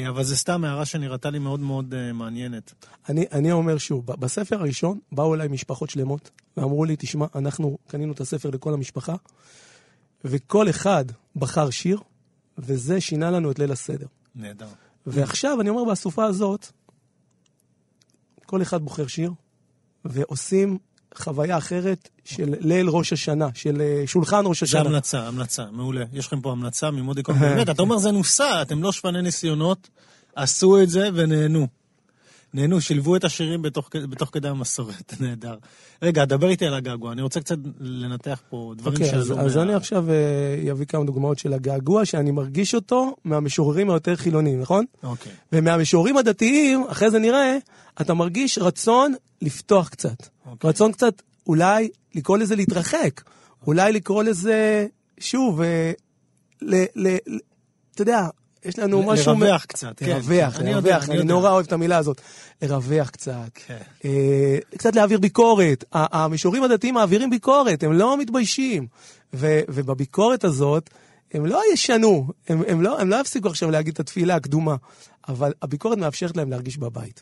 אבל 0.10 0.24
זה 0.24 0.36
סתם 0.36 0.63
הערה 0.63 0.86
שנראתה 0.86 1.30
לי 1.30 1.39
מאוד 1.39 1.60
מאוד 1.60 2.12
מעניינת. 2.13 2.74
אני, 3.10 3.26
אני 3.32 3.52
אומר 3.52 3.78
שוב, 3.78 4.06
בספר 4.06 4.56
הראשון 4.60 5.00
באו 5.12 5.36
אליי 5.36 5.48
משפחות 5.48 5.89
שלמות 5.89 6.30
ואמרו 6.58 6.86
לי, 6.86 6.96
תשמע, 7.00 7.26
אנחנו 7.36 7.78
קנינו 7.88 8.13
את 8.13 8.22
הספר 8.22 8.50
לכל 8.50 8.74
המשפחה, 8.74 9.15
וכל 10.26 10.70
אחד 10.70 11.06
בחר 11.36 11.70
שיר, 11.70 12.00
וזה 12.58 13.02
שינה 13.02 13.32
לנו 13.32 13.52
את 13.52 13.60
ליל 13.60 13.72
הסדר. 13.72 14.08
נהדר. 14.38 14.67
ועכשיו, 15.08 15.62
אני 15.62 15.69
אומר, 15.69 15.84
באסופה 15.84 16.26
הזאת, 16.26 16.67
כל 18.45 18.62
אחד 18.62 18.82
בוחר 18.82 19.08
שיר, 19.08 19.32
ועושים 20.06 20.78
חוויה 21.15 21.58
אחרת 21.58 22.10
של 22.23 22.54
ליל 22.60 22.89
ראש 22.89 23.13
השנה, 23.13 23.47
של 23.54 23.82
אה, 23.82 24.04
שולחן 24.06 24.41
ראש 24.45 24.63
השנה. 24.63 24.84
זה 24.84 24.89
המלצה, 24.89 25.28
המלצה, 25.28 25.65
מעולה. 25.71 26.06
יש 26.13 26.28
לכם 26.28 26.41
פה 26.41 26.52
המלצה 26.52 26.91
ממודיקון. 26.91 27.39
באמת, 27.39 27.69
אתה 27.69 27.82
אומר 27.82 27.97
זה 27.97 28.12
נוסע, 28.12 28.62
אתם 28.62 28.84
לא 28.84 28.91
שפני 28.91 29.21
ניסיונות, 29.21 29.89
עשו 30.36 30.82
את 30.84 30.89
זה 30.89 31.10
ונהנו. 31.13 31.67
נהנו, 32.58 32.82
שילבו 32.82 33.15
את 33.15 33.24
השירים 33.24 33.62
בתוך, 33.62 33.89
בתוך 34.10 34.30
כדי 34.34 34.48
המסורת, 34.48 35.13
נהדר. 35.22 35.56
רגע, 36.02 36.26
דבר 36.26 36.50
איתי 36.50 36.65
על 36.65 36.74
הגעגוע, 36.74 37.12
אני 37.12 37.22
רוצה 37.22 37.39
קצת 37.39 37.58
לנתח 37.80 38.41
פה 38.50 38.74
דברים 38.78 38.93
אוקיי, 38.93 39.10
שעלו. 39.10 39.22
אז, 39.22 39.32
מה- 39.32 39.41
אז 39.41 39.58
אני 39.58 39.74
עכשיו 39.74 40.06
אה, 40.12 40.72
אביא 40.72 40.86
כמה 40.86 41.04
דוגמאות 41.04 41.39
של 41.39 41.54
הגעגוע, 41.54 42.06
שאני 42.06 42.32
מרגיש 42.32 42.76
אותו 42.76 43.15
מהמשוררים 43.24 43.89
היותר 43.89 44.15
חילוניים, 44.15 44.62
נכון? 44.62 44.86
אוקיי. 45.04 45.32
ומהמשוררים 45.54 46.17
הדתיים, 46.17 46.84
אחרי 46.89 47.12
זה 47.12 47.20
נראה, 47.20 47.58
אתה 48.02 48.13
מרגיש 48.13 48.58
רצון 48.58 49.13
לפתוח 49.41 49.89
קצת. 49.89 50.28
אוקיי. 50.46 50.70
רצון 50.70 50.91
קצת, 50.91 51.22
אולי 51.48 51.89
לקרוא 52.15 52.38
לזה 52.38 52.56
להתרחק. 52.56 53.22
אולי 53.67 53.91
לקרוא 53.91 54.24
לזה, 54.24 54.88
שוב, 55.20 55.62
ל, 56.62 56.76
ל, 56.96 57.15
ל, 57.26 57.38
אתה 57.93 58.02
יודע, 58.02 58.28
יש 58.65 58.80
לנו 58.80 59.02
ל- 59.02 59.06
משהו... 59.06 59.34
לרווח 59.34 59.65
קצת, 59.65 59.93
כן. 59.98 60.06
לרווח, 60.10 60.60
אני 60.60 60.72
לרווח, 60.74 61.04
אני 61.04 61.12
אני 61.12 61.15
יודע. 61.15 61.34
נורא 61.34 61.50
אוהב 61.50 61.65
את 61.65 61.72
המילה 61.74 61.98
הזאת. 61.98 62.22
לרווח 62.62 63.10
קצת. 63.10 63.50
כן. 63.54 63.78
אה, 64.06 64.58
קצת 64.78 64.96
להעביר 64.96 65.20
ביקורת. 65.20 65.84
ה- 65.93 66.24
המשוררים 66.24 66.63
הדתיים 66.63 66.93
מעבירים 66.93 67.30
ביקורת, 67.30 67.84
הם 67.84 67.93
לא 67.93 68.17
מתביישים. 68.17 68.88
ו- 69.34 69.62
ובביקורת 69.70 70.43
הזאת, 70.43 70.89
הם 71.34 71.46
לא 71.46 71.62
ישנו, 71.74 72.28
הם, 72.48 72.62
הם, 72.67 72.82
לא, 72.82 73.00
הם 73.02 73.10
לא 73.10 73.15
יפסיקו 73.22 73.48
עכשיו 73.50 73.72
להגיד 73.72 73.93
את 73.93 74.00
התפילה 74.00 74.36
הקדומה, 74.36 74.76
אבל 75.28 75.54
הביקורת 75.62 75.98
מאפשרת 75.98 76.38
להם 76.38 76.50
להרגיש 76.50 76.78
בבית. 76.78 77.22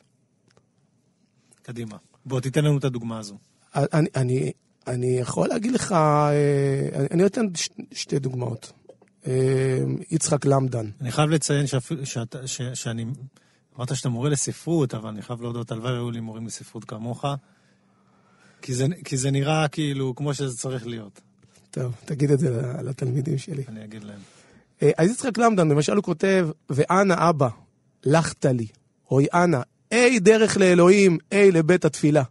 קדימה. 1.62 1.98
בוא, 2.26 2.40
תיתן 2.40 2.66
לנו 2.66 2.78
את 2.78 2.84
הדוגמה 2.84 3.20
הזו. 3.20 3.38
אני, 3.76 4.08
אני, 4.16 4.52
אני 4.88 5.18
יכול 5.20 5.48
להגיד 5.48 5.72
לך, 5.72 5.92
אה, 5.92 7.06
אני, 7.12 7.24
ש, 7.56 7.70
שתי 7.92 8.20
דוגמאות. 8.20 8.72
אה, 9.28 9.80
יצחק 10.12 10.46
למדן. 10.46 10.90
אני 11.02 11.12
חייב 11.12 11.30
לציין 11.30 11.66
שאני... 12.74 13.06
אמרת 13.78 13.96
שאתה 13.96 14.10
מורה 14.10 14.30
לספרות, 14.30 14.94
אבל 14.94 15.10
אני 15.10 15.22
חייב 15.22 15.42
להודות, 15.42 15.72
הלוואי 15.72 15.94
היו 15.94 16.12
לי 16.12 16.20
מורים 16.20 16.48
לספרות 16.48 16.86
כמוך. 16.86 17.26
כי 18.62 18.74
זה, 18.74 18.86
כי 19.06 19.18
זה 19.18 19.32
נראה 19.32 19.68
כאילו 19.68 20.16
כמו 20.16 20.34
שזה 20.34 20.58
צריך 20.58 20.88
להיות, 20.88 21.22
טוב, 21.72 21.94
תגיד 22.06 22.32
את 22.32 22.40
זה 22.40 22.62
לתלמידים 22.84 23.38
שלי. 23.38 23.64
אני 23.68 23.84
אגיד 23.84 24.04
להם. 24.04 24.20
אה, 24.82 24.92
אז 24.98 25.10
יצחק 25.12 25.38
למדן, 25.38 25.68
למשל 25.68 25.96
הוא 25.96 26.04
כותב, 26.04 26.50
ואנה 26.70 27.30
אבא, 27.30 27.50
לכת 28.06 28.46
לי, 28.46 28.68
אוי 29.12 29.26
אנה, 29.34 29.62
אי 29.92 30.20
דרך 30.20 30.58
לאלוהים, 30.58 31.18
אי 31.32 31.52
לבית 31.52 31.86
התפילה. 31.86 32.24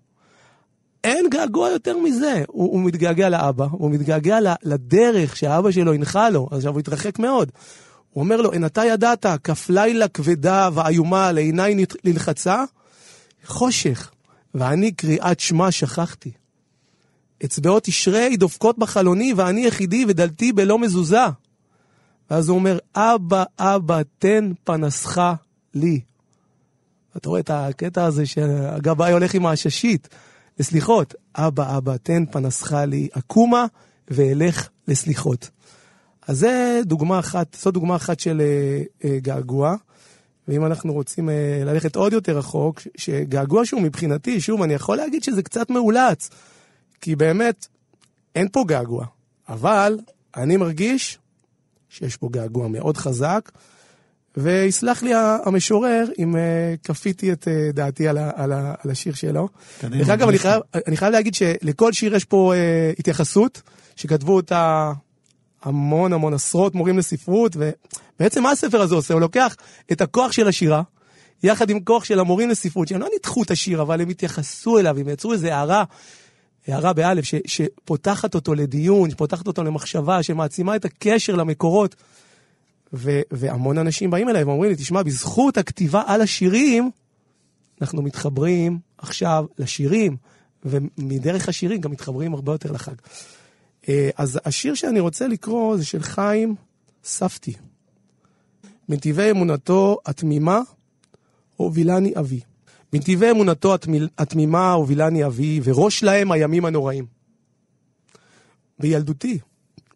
אין 1.05 1.31
געגוע 1.31 1.71
יותר 1.71 1.99
מזה. 1.99 2.45
הוא, 2.47 2.73
הוא 2.73 2.81
מתגעגע 2.81 3.29
לאבא, 3.29 3.67
הוא 3.71 3.91
מתגעגע 3.91 4.39
לדרך 4.63 5.37
שהאבא 5.37 5.71
שלו 5.71 5.93
הנחה 5.93 6.31
לו, 6.31 6.49
עכשיו 6.51 6.73
הוא 6.73 6.81
התרחק 6.81 7.19
מאוד. 7.19 7.51
הוא 8.11 8.25
אומר 8.25 8.41
לו, 8.41 8.53
אין 8.53 8.67
אתה 8.67 8.85
ידעת, 8.85 9.27
כף 9.45 9.71
לילה 9.71 10.09
כבדה 10.09 10.69
ואיומה 10.75 11.33
לעיניי 11.33 11.85
ללחצה, 12.05 12.65
חושך, 13.45 14.11
ואני 14.55 14.93
קריאת 14.93 15.41
שמע 15.41 15.71
שכחתי. 15.71 16.31
אצבעות 17.45 17.83
תשרי 17.85 18.37
דופקות 18.37 18.79
בחלוני, 18.79 19.33
ואני 19.37 19.67
יחידי 19.67 20.05
ודלתי 20.09 20.53
בלא 20.53 20.79
מזוזה. 20.79 21.27
ואז 22.31 22.49
הוא 22.49 22.55
אומר, 22.59 22.79
אבא, 22.97 23.45
אבא, 23.59 24.01
תן 24.19 24.53
פנסך 24.65 25.21
לי. 25.75 26.01
אתה 27.17 27.29
רואה 27.29 27.41
את 27.41 27.51
הקטע 27.51 28.05
הזה 28.05 28.27
שהגבאי 28.27 29.13
הולך 29.13 29.35
עם 29.35 29.47
העששית 29.47 30.09
לסליחות. 30.59 31.15
אבא, 31.35 31.79
אבא, 31.79 31.97
תן 31.97 32.25
פנסך 32.27 32.73
לי, 32.73 33.09
אקומה 33.13 33.67
ואלך 34.09 34.69
לסליחות. 34.89 35.51
אז 36.29 36.39
זה 36.39 36.81
דוגמה 36.85 37.19
אחת, 37.19 37.57
זו 37.61 37.71
דוגמה 37.71 37.97
אחת 37.97 38.21
של 38.21 38.41
אה, 38.41 38.83
אה, 39.05 39.19
געגוע. 39.19 39.77
ואם 40.49 40.67
אנחנו 40.67 40.93
רוצים 40.93 41.31
אה, 41.31 41.63
ללכת 41.65 41.97
עוד 41.97 42.13
יותר 42.13 42.39
רחוק, 42.39 42.81
שגעגוע 42.97 43.67
שהוא 43.67 43.81
מבחינתי, 43.81 44.41
שוב, 44.41 44.63
אני 44.63 44.75
יכול 44.75 44.97
להגיד 44.97 45.23
שזה 45.23 45.43
קצת 45.43 45.71
מאולץ. 45.71 46.31
כי 47.01 47.17
באמת, 47.17 47.67
אין 48.35 48.49
פה 48.53 48.65
געגוע. 48.67 49.07
אבל 49.49 49.99
אני 50.37 50.57
מרגיש 50.57 51.19
שיש 51.89 52.17
פה 52.17 52.29
געגוע 52.33 52.69
מאוד 52.69 52.97
חזק, 52.97 53.51
ויסלח 54.37 55.03
לי 55.03 55.13
המשורר 55.45 56.05
אם 56.19 56.37
אה, 56.37 56.75
כפיתי 56.85 57.33
את 57.33 57.49
אה, 57.49 57.73
דעתי 57.73 58.09
על, 58.09 58.19
ה, 58.19 58.31
על, 58.35 58.53
ה, 58.53 58.75
על 58.85 58.91
השיר 58.91 59.15
שלו. 59.15 59.49
דרך 59.83 60.09
אגב, 60.09 60.29
אני. 60.29 60.39
חייב, 60.39 60.63
אני 60.87 60.97
חייב 60.97 61.13
להגיד 61.13 61.35
שלכל 61.35 61.93
שיר 61.93 62.15
יש 62.15 62.25
פה 62.25 62.55
אה, 62.55 62.93
התייחסות, 62.99 63.63
שכתבו 63.97 64.37
אותה 64.37 64.93
המון 65.63 66.13
המון 66.13 66.35
עשרות 66.35 66.75
מורים 66.75 66.99
לספרות, 66.99 67.57
ובעצם 67.57 68.43
מה 68.43 68.51
הספר 68.51 68.81
הזה 68.81 68.95
עושה? 68.95 69.15
הוא 69.15 69.21
לוקח 69.21 69.57
את 69.93 70.01
הכוח 70.01 70.33
של 70.33 70.49
השירה, 70.49 70.83
יחד 71.43 71.71
עם 71.71 71.81
כוח 71.81 72.05
של 72.05 72.21
המורים 72.21 72.51
לספרות, 72.51 72.89
שהם 72.89 73.01
לא 73.01 73.09
ניתחו 73.13 73.43
את 73.43 73.51
השיר, 73.51 73.83
אבל 73.83 74.01
הם 74.01 74.09
התייחסו 74.09 74.79
אליו, 74.79 74.99
הם 74.99 75.09
יצרו 75.09 75.33
איזו 75.33 75.47
הערה, 75.47 75.85
הערה 76.69 76.93
באלף, 76.93 77.25
ש, 77.25 77.35
שפותחת 77.47 78.35
אותו 78.35 78.55
לדיון, 78.55 79.11
שפותחת 79.11 79.47
אותו 79.47 79.65
למחשבה, 79.65 80.23
שמעצימה 80.23 80.77
את 80.77 80.85
הקשר 80.85 81.35
למקורות. 81.35 81.95
ו, 82.95 83.21
והמון 83.31 83.79
אנשים 83.79 84.11
באים 84.11 84.29
אליי 84.29 84.45
ואומרים 84.45 84.71
לי, 84.71 84.77
תשמע, 84.77 85.03
בזכות 85.03 85.59
הכתיבה 85.59 86.03
על 86.07 86.21
השירים, 86.21 86.91
אנחנו 87.81 88.03
מתחברים 88.03 88.79
עכשיו 88.99 89.45
לשירים, 89.59 90.17
ומדרך 90.65 91.49
השירים 91.49 91.81
גם 91.81 91.91
מתחברים 91.91 92.35
הרבה 92.35 92.53
יותר 92.53 92.73
לחג. 92.73 92.95
אה, 93.89 94.11
אז 94.17 94.41
השיר 94.45 94.75
שאני 94.75 95.01
רוצה 95.01 95.29
לקרוא 95.29 95.77
זה 95.77 95.85
של 95.85 96.03
חיים 96.03 96.55
ספטי. 97.05 97.53
בנתיבי 98.89 99.31
אמונתו 99.31 99.99
התמימה 100.07 100.61
הובילני 101.57 102.13
אבי. 102.19 102.41
בנתיבי 102.93 103.31
אמונתו 103.31 103.75
התמימה 104.19 104.73
הובילני 104.73 105.27
אבי, 105.27 105.61
וראש 105.65 106.03
להם 106.03 106.33
הימים 106.33 106.65
הנוראים. 106.65 107.07
בילדותי, 108.79 109.39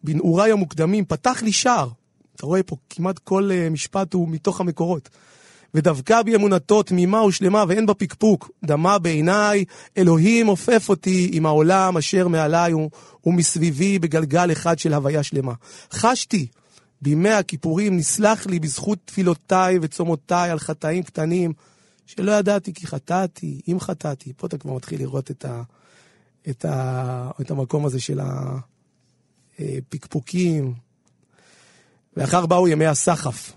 בנעוריי 0.05 0.53
המוקדמים, 0.53 1.05
פתח 1.05 1.43
לי 1.43 1.53
שער. 1.53 1.89
אתה 2.39 2.47
רואה 2.47 2.63
פה, 2.63 2.77
כמעט 2.91 3.19
כל 3.19 3.51
אה, 3.53 3.71
משפט 3.71 4.15
הוא 4.15 4.29
מתוך 4.29 4.61
המקורות. 4.61 5.09
ודבקה 5.75 6.23
בי 6.23 6.35
אמונתו 6.35 6.83
תמימה 6.83 7.25
ושלמה 7.25 7.65
ואין 7.69 7.87
בה 7.87 7.95
פקפוק. 7.95 8.51
דמה 8.65 8.99
בעיניי, 8.99 9.65
אלוהים 9.97 10.47
עופף 10.47 10.89
אותי 10.89 11.31
עם 11.33 11.47
העולם 11.47 11.97
אשר 11.97 12.29
מעליי 12.29 12.73
ומסביבי 13.25 13.99
בגלגל 13.99 14.53
אחד 14.53 14.79
של 14.79 14.95
הוויה 14.95 15.23
שלמה. 15.23 15.53
חשתי 15.93 16.47
בימי 17.03 17.31
הכיפורים, 17.31 17.97
נסלח 17.97 18.47
לי 18.47 18.59
בזכות 18.59 18.99
תפילותיי 19.05 19.79
וצומותיי 19.83 20.51
על 20.51 20.59
חטאים 20.59 21.03
קטנים, 21.03 21.53
שלא 22.07 22.33
ידעתי 22.33 22.75
כי 22.75 22.87
חטאתי, 22.87 23.61
אם 23.69 23.81
חטאתי. 23.81 24.33
פה 24.37 24.47
אתה 24.47 24.59
כבר 24.59 24.73
מתחיל 24.73 25.01
לראות 25.01 25.31
את, 25.31 25.45
ה, 25.45 25.63
את, 26.49 26.65
ה, 26.65 27.31
את 27.41 27.51
המקום 27.51 27.87
הזה 27.87 28.01
של 28.01 28.21
הפקפוקים. 29.59 30.88
ואחר 32.19 32.47
באו 32.47 32.69
ימי 32.69 32.87
הסחף. 32.87 33.53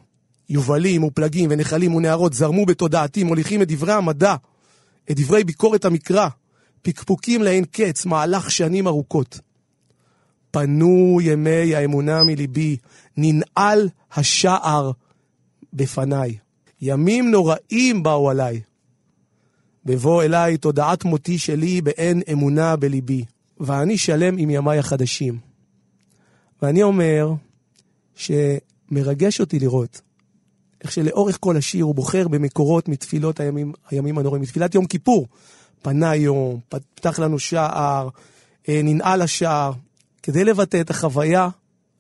יובלים 0.49 1.03
ופלגים 1.03 1.49
ונחלים 1.51 1.95
ונערות 1.95 2.33
זרמו 2.33 2.65
בתודעתי, 2.65 3.23
מוליכים 3.23 3.61
את 3.61 3.67
דברי 3.67 3.93
המדע, 3.93 4.35
את 5.11 5.19
דברי 5.19 5.43
ביקורת 5.43 5.85
המקרא, 5.85 6.27
פקפוקים 6.81 7.43
לאין 7.43 7.65
קץ, 7.71 8.05
מהלך 8.05 8.51
שנים 8.51 8.87
ארוכות. 8.87 9.39
פנו 10.51 11.19
ימי 11.21 11.75
האמונה 11.75 12.23
מליבי, 12.23 12.77
ננעל 13.17 13.89
השער 14.13 14.91
בפניי. 15.73 16.37
ימים 16.81 17.31
נוראים 17.31 18.03
באו 18.03 18.29
עליי. 18.29 18.61
בבוא 19.85 20.23
אליי 20.23 20.57
תודעת 20.57 21.03
מותי 21.03 21.37
שלי 21.37 21.81
באין 21.81 22.21
אמונה 22.31 22.75
בליבי, 22.75 23.25
ואני 23.59 23.97
שלם 23.97 24.37
עם 24.37 24.49
ימיי 24.49 24.79
החדשים. 24.79 25.37
ואני 26.61 26.83
אומר 26.83 27.33
שמרגש 28.15 29.39
אותי 29.39 29.59
לראות 29.59 30.01
איך 30.83 30.91
שלאורך 30.91 31.37
כל 31.39 31.57
השיר 31.57 31.85
הוא 31.85 31.95
בוחר 31.95 32.27
במקורות 32.27 32.87
מתפילות 32.87 33.39
הימים, 33.39 33.73
הימים 33.89 34.17
הנוראים, 34.17 34.41
מתפילת 34.41 34.75
יום 34.75 34.85
כיפור. 34.85 35.27
פנה 35.81 36.15
יום, 36.15 36.59
פתח 36.69 37.19
לנו 37.19 37.39
שער, 37.39 38.09
אה, 38.69 38.81
ננעל 38.83 39.21
השער, 39.21 39.71
כדי 40.23 40.43
לבטא 40.43 40.81
את 40.81 40.89
החוויה 40.89 41.49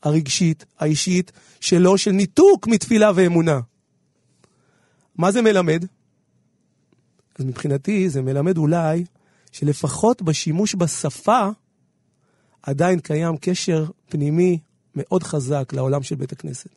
הרגשית, 0.03 0.65
האישית, 0.79 1.31
שלו, 1.59 1.97
של 1.97 2.11
ניתוק 2.11 2.67
מתפילה 2.67 3.11
ואמונה. 3.15 3.59
מה 5.15 5.31
זה 5.31 5.41
מלמד? 5.41 5.85
אז 7.39 7.45
מבחינתי 7.45 8.09
זה 8.09 8.21
מלמד 8.21 8.57
אולי 8.57 9.05
שלפחות 9.51 10.21
בשימוש 10.21 10.75
בשפה 10.75 11.49
עדיין 12.63 12.99
קיים 12.99 13.37
קשר 13.37 13.85
פנימי 14.09 14.59
מאוד 14.95 15.23
חזק 15.23 15.73
לעולם 15.73 16.03
של 16.03 16.15
בית 16.15 16.31
הכנסת. 16.31 16.69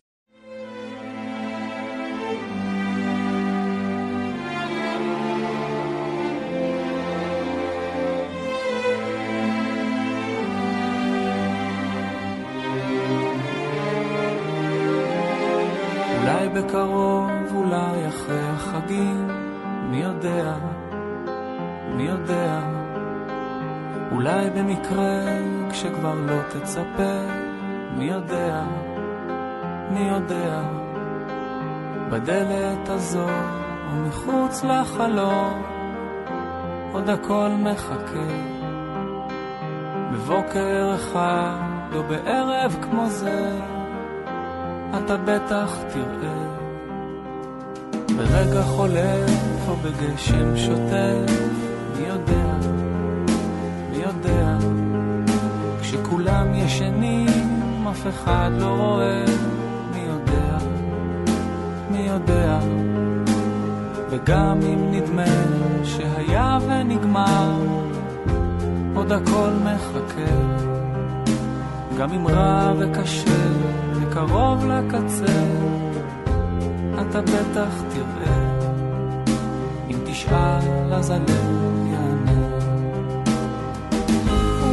אולי 16.18 16.48
בקרוב, 16.48 17.31
אולי 17.55 18.09
אחרי 18.09 18.40
החגים, 18.40 19.29
מי 19.90 20.03
יודע, 20.03 20.59
מי 21.96 22.03
יודע, 22.03 22.61
אולי 24.12 24.50
במקרה 24.50 25.24
כשכבר 25.70 26.14
לא 26.14 26.40
תצפה, 26.48 27.43
מי 27.96 28.04
יודע, 28.04 28.62
מי 29.90 30.00
יודע, 30.00 30.62
בדלת 32.11 32.88
הזו 32.88 33.28
ומחוץ 33.92 34.64
לחלום, 34.64 35.62
עוד 36.92 37.09
הכל 37.11 37.48
מחכה. 37.59 38.54
בבוקר 40.12 40.92
אחד 40.94 41.59
או 41.94 42.02
בערב 42.02 42.76
כמו 42.83 43.07
זה, 43.07 43.59
אתה 44.96 45.16
בטח 45.16 45.76
תראה. 45.92 46.54
ברגע 48.16 48.62
חולף 48.62 49.68
או 49.68 49.76
בגשם 49.76 50.57
שוטף, 50.57 51.33
מי 51.96 52.07
יודע, 52.09 52.57
מי 53.90 53.96
יודע, 53.96 54.57
כשכולם 55.80 56.54
ישנים, 56.54 57.53
אף 57.90 58.07
אחד 58.09 58.51
לא 58.61 58.66
רואה, 58.66 59.25
מי 59.92 60.01
יודע, 60.01 60.59
מי 61.90 61.99
יודע, 61.99 62.59
וגם 64.11 64.59
אם 64.62 64.90
נדמה 64.92 65.25
שהיה 65.85 66.59
ונגמר, 66.68 67.53
עוד 68.94 69.12
הכל 69.12 69.51
מחכה, 69.64 70.35
גם 71.99 72.12
אם 72.12 72.27
רע 72.27 72.73
וקשה 72.79 73.49
וקרוב 73.94 74.64
לקצה, 74.64 75.44
אתה 77.01 77.20
בטח 77.20 77.83
תראה, 77.88 78.37
אם 79.90 79.97
תשאל 80.07 80.92
אז 80.92 81.11
הלב 81.11 81.87
יענה. 81.92 82.44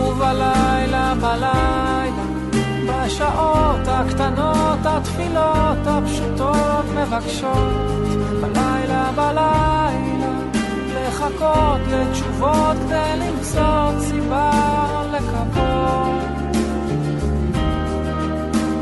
ובלילה, 0.08 1.14
בלילה, 1.22 1.91
בשעות 3.12 3.88
הקטנות, 3.88 4.80
התפילות 4.86 5.78
הפשוטות 5.86 6.86
מבקשות, 6.96 8.08
בלילה, 8.42 9.12
בלילה, 9.16 10.34
לחכות 10.96 11.82
לתשובות 11.88 12.78
כדי 12.88 13.14
למצוא 13.18 14.00
סיבה 14.00 14.52
לקוות. 15.14 16.22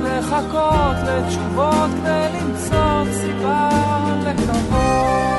לחכות 0.04 0.98
לתשובות 1.08 1.90
כדי 2.02 2.28
למצוא 2.34 3.04
סיבה 3.12 3.70
לקוות. 4.26 5.39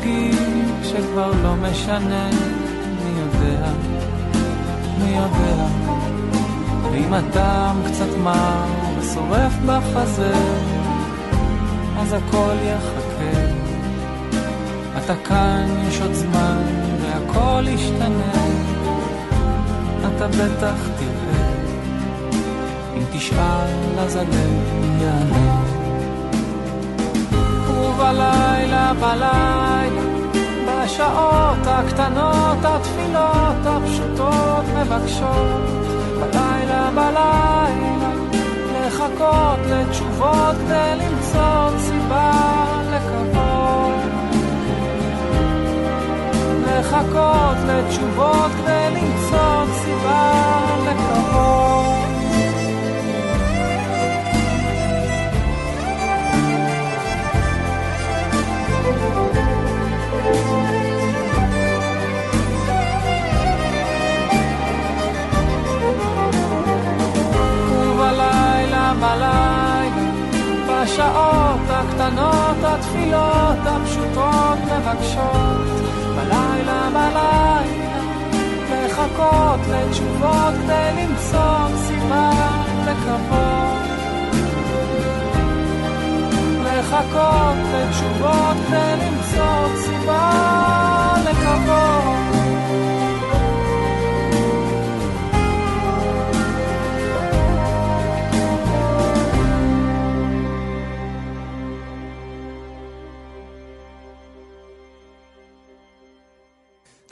שתגיד 0.00 0.34
שכבר 0.82 1.32
לא 1.42 1.54
משנה, 1.56 2.30
מי 3.04 3.20
יודע, 3.20 3.66
מי 4.98 5.10
יודע, 5.10 5.66
ואם 6.92 7.14
הטעם 7.14 7.76
קצת 7.86 8.16
מר 8.24 8.64
ושורף 8.98 9.52
בחזה, 9.66 10.32
אז 11.98 12.12
הכל 12.12 12.54
יחכה. 12.62 13.40
אתה 15.04 15.14
כאן, 15.24 15.66
יש 15.88 16.00
עוד 16.00 16.12
זמן, 16.12 16.62
והכל 17.02 17.68
ישתנה. 17.68 18.32
אתה 20.00 20.28
בטח 20.28 20.88
תראה, 20.98 21.52
אם 22.96 23.02
תשאל 23.12 23.98
אז 23.98 24.16
הלב 24.16 25.02
יענה. 25.02 25.69
ובלילה, 28.10 28.92
בלילה, 29.00 30.02
בשעות 30.66 31.66
הקטנות, 31.66 32.58
התפילות 32.64 33.66
הפשוטות 33.66 34.64
מבקשות, 34.76 35.60
בלילה, 36.20 36.90
בלילה, 36.94 38.10
לחכות 38.74 39.58
לתשובות 39.66 40.56
כדי 40.66 40.94
למצוא 40.96 41.78
סיבה 41.78 42.32
לקוות. 42.90 43.94
לחכות 46.66 47.56
לתשובות 47.66 48.50
כדי 48.62 48.88
למצוא 48.90 49.64
סיבה 49.74 50.32
לקוות. 50.86 51.89
בלילה, 69.10 69.82
בשעות 70.66 71.60
הקטנות, 71.68 72.56
התפילות 72.62 73.58
הפשוטות 73.66 74.58
מבקשות, 74.64 75.66
בלילה, 76.16 76.88
בלילה, 76.90 77.60
לחכות 78.70 79.60
לתשובות 79.68 80.54
כדי 80.64 81.02
למצוא 81.02 81.76
סיבה 81.86 82.30
לקוות. 82.86 83.80
לחכות 86.64 87.56
לתשובות 87.74 88.56
כדי 88.68 88.94
למצוא 88.96 89.76
סיבה 89.76 90.32
לקוות. 91.24 92.29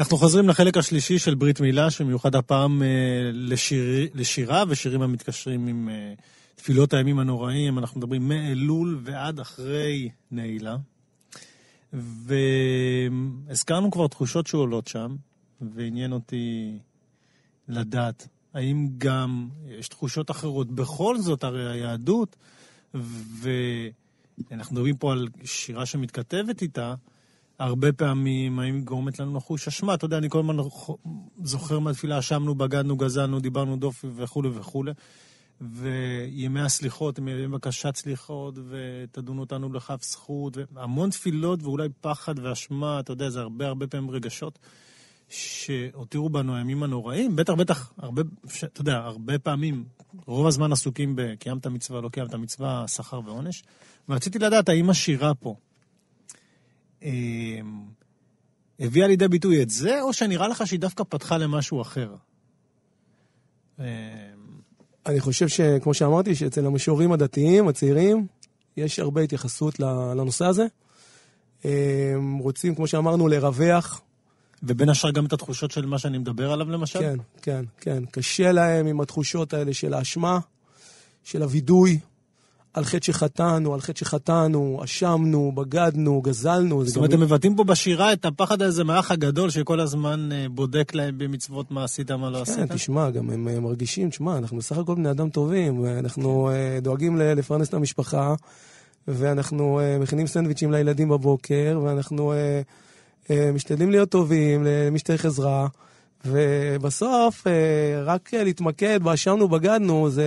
אנחנו 0.01 0.17
חוזרים 0.17 0.49
לחלק 0.49 0.77
השלישי 0.77 1.19
של 1.19 1.35
ברית 1.35 1.61
מילה, 1.61 1.91
שמיוחד 1.91 2.35
הפעם 2.35 2.83
אה, 2.83 2.89
לשיר, 3.33 4.09
לשירה 4.15 4.65
ושירים 4.69 5.03
המתקשרים 5.03 5.67
עם 5.67 5.89
אה, 5.89 6.15
תפילות 6.55 6.95
הימים 6.95 7.19
הנוראים. 7.19 7.79
אנחנו 7.79 8.01
מדברים 8.01 8.29
מאלול 8.29 9.01
ועד 9.03 9.41
אחרי 9.41 10.11
נעילה. 10.31 10.77
והזכרנו 11.93 13.91
כבר 13.91 14.07
תחושות 14.07 14.47
שעולות 14.47 14.87
שם, 14.87 15.17
ועניין 15.61 16.13
אותי 16.13 16.79
לדעת 17.69 18.29
האם 18.55 18.89
גם 18.99 19.49
יש 19.67 19.89
תחושות 19.89 20.31
אחרות. 20.31 20.71
בכל 20.71 21.19
זאת, 21.19 21.45
הרי 21.45 21.73
היהדות, 21.73 22.37
ואנחנו 22.95 24.75
מדברים 24.75 24.97
פה 24.97 25.13
על 25.13 25.29
שירה 25.45 25.87
שמתכתבת 25.87 26.63
איתה, 26.63 26.95
הרבה 27.59 27.93
פעמים, 27.93 28.59
האם 28.59 28.75
היא 28.75 28.83
גורמת 28.83 29.19
לנו 29.19 29.37
לחוש 29.37 29.69
אשמה? 29.69 29.95
אתה 29.95 30.05
יודע, 30.05 30.19
אני 30.19 30.31
כל 30.31 30.39
הזמן 30.39 30.57
זוכר 31.45 31.79
מהתפילה, 31.79 32.19
אשמנו, 32.19 32.55
בגדנו, 32.55 32.97
גזלנו, 32.97 33.41
דיברנו 33.41 33.77
דופי 33.77 34.07
וכולי 34.17 34.49
וכולי. 34.49 34.93
וימי 35.61 36.61
הסליחות 36.61 37.19
הם 37.19 37.29
ימי 37.29 37.49
בקשת 37.49 37.97
סליחות, 37.97 38.55
ותדונו 38.69 39.41
אותנו 39.41 39.73
לכף 39.73 40.03
זכות, 40.03 40.57
והמון 40.73 41.11
תפילות 41.11 41.63
ואולי 41.63 41.89
פחד 42.01 42.39
ואשמה, 42.39 43.01
אתה 43.01 43.13
יודע, 43.13 43.31
זה 43.31 43.41
הרבה 43.41 43.67
הרבה 43.67 43.87
פעמים 43.87 44.11
רגשות 44.11 44.59
שהותירו 45.29 46.31
בנו 46.31 46.57
הימים 46.57 46.83
הנוראים. 46.83 47.37
בטח, 47.37 47.53
בטח, 47.53 47.93
הרבה, 47.99 48.23
אתה 48.65 48.81
יודע, 48.81 48.97
הרבה 48.97 49.39
פעמים, 49.39 49.85
רוב 50.27 50.47
הזמן 50.47 50.73
עסוקים 50.73 51.13
בקיימת 51.17 51.67
מצווה, 51.67 52.01
לא 52.01 52.09
קיימת 52.09 52.35
מצווה, 52.35 52.89
שכר 52.89 53.21
ועונש. 53.25 53.63
ורציתי 54.09 54.39
לדעת, 54.39 54.69
האם 54.69 54.91
השירה 54.91 55.35
פה 55.35 55.57
הביאה 58.81 59.07
לידי 59.07 59.29
ביטוי 59.29 59.63
את 59.63 59.71
זה, 59.71 60.03
או 60.03 60.13
שנראה 60.13 60.49
לך 60.49 60.67
שהיא 60.67 60.81
דווקא 60.81 61.05
פתחה 61.09 61.39
למשהו 61.39 61.83
אחר? 61.83 62.15
אה, 63.81 63.85
אני 65.07 65.21
חושב 65.21 65.49
שכמו 65.49 65.95
שאמרתי, 65.95 66.35
שאצל 66.35 66.67
המשוררים 66.67 67.13
הדתיים, 67.13 67.69
הצעירים, 67.69 68.27
יש 68.77 68.99
הרבה 68.99 69.21
התייחסות 69.21 69.81
לנושא 69.81 70.45
הזה. 70.45 70.67
הם 71.65 72.39
רוצים, 72.39 72.75
כמו 72.75 72.87
שאמרנו, 72.87 73.29
לרווח 73.29 74.01
ובין 74.63 74.89
השאר 74.89 75.11
גם 75.11 75.27
את 75.27 75.33
התחושות 75.33 75.71
של 75.71 75.87
מה 75.87 75.99
שאני 75.99 76.19
מדבר 76.19 76.53
עליו 76.53 76.71
למשל? 76.71 76.99
כן, 76.99 77.17
כן, 77.43 77.65
כן. 77.81 78.05
קשה 78.11 78.53
להם 78.53 78.87
עם 78.87 79.01
התחושות 79.01 79.55
האלה 79.55 79.75
של 79.75 79.95
האשמה, 79.95 80.39
של 81.25 81.43
הווידוי, 81.43 81.99
על 82.75 82.85
חטא 82.85 83.05
שחטאנו, 83.05 83.75
על 83.75 83.81
חטא 83.81 83.99
שחטאנו, 83.99 84.81
אשמנו, 84.85 85.53
בגדנו, 85.55 86.23
גזלנו. 86.23 86.85
זאת 86.85 86.97
אומרת, 86.97 87.13
הם 87.13 87.21
מבטאים 87.21 87.57
פה 87.57 87.65
בשירה 87.65 88.13
את 88.13 88.25
הפחד 88.25 88.63
הזה 88.63 88.85
מהאח 88.85 89.11
הגדול, 89.11 89.51
שכל 89.51 89.81
הזמן 89.81 90.29
אה, 90.33 90.47
בודק 90.51 90.95
להם 90.95 91.19
במצוות 91.19 91.71
מה 91.71 91.85
עשית, 91.85 92.11
מה 92.11 92.31
לא 92.31 92.43
עשית. 92.43 92.57
כן, 92.57 92.67
תשמע, 92.67 93.11
גם 93.11 93.31
הם 93.31 93.49
אה, 93.49 93.61
מרגישים, 93.61 94.11
תשמע, 94.11 94.39
אנחנו 94.39 94.57
בסך 94.57 94.79
הכל 94.79 94.95
בני 94.95 95.11
אדם 95.11 95.31
טובים, 95.31 95.85
אנחנו 95.87 96.51
אה, 96.51 96.79
דואגים 96.83 97.17
לפרנס 97.17 97.69
את 97.69 97.75
המשפחה, 97.75 98.35
ואנחנו 99.09 99.81
מכינים 100.01 100.27
סנדוויצ'ים 100.27 100.73
לילדים 100.73 101.09
בבוקר, 101.09 101.81
ואנחנו 101.85 102.33
משתדלים 103.55 103.91
להיות 103.91 104.09
טובים 104.09 104.65
למי 104.65 104.99
שצריך 104.99 105.25
עזרה. 105.25 105.67
ובסוף, 106.25 107.47
רק 108.05 108.35
להתמקד 108.35 109.03
באשמנו, 109.03 109.49
בגדנו, 109.49 110.11
זה... 110.11 110.25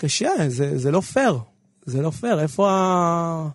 קשה, 0.00 0.30
זה, 0.48 0.78
זה 0.78 0.90
לא 0.90 1.00
פייר. 1.00 1.38
זה 1.86 2.02
לא 2.02 2.10
פייר. 2.10 2.40
איפה 2.40 2.70
ה... 2.70 3.48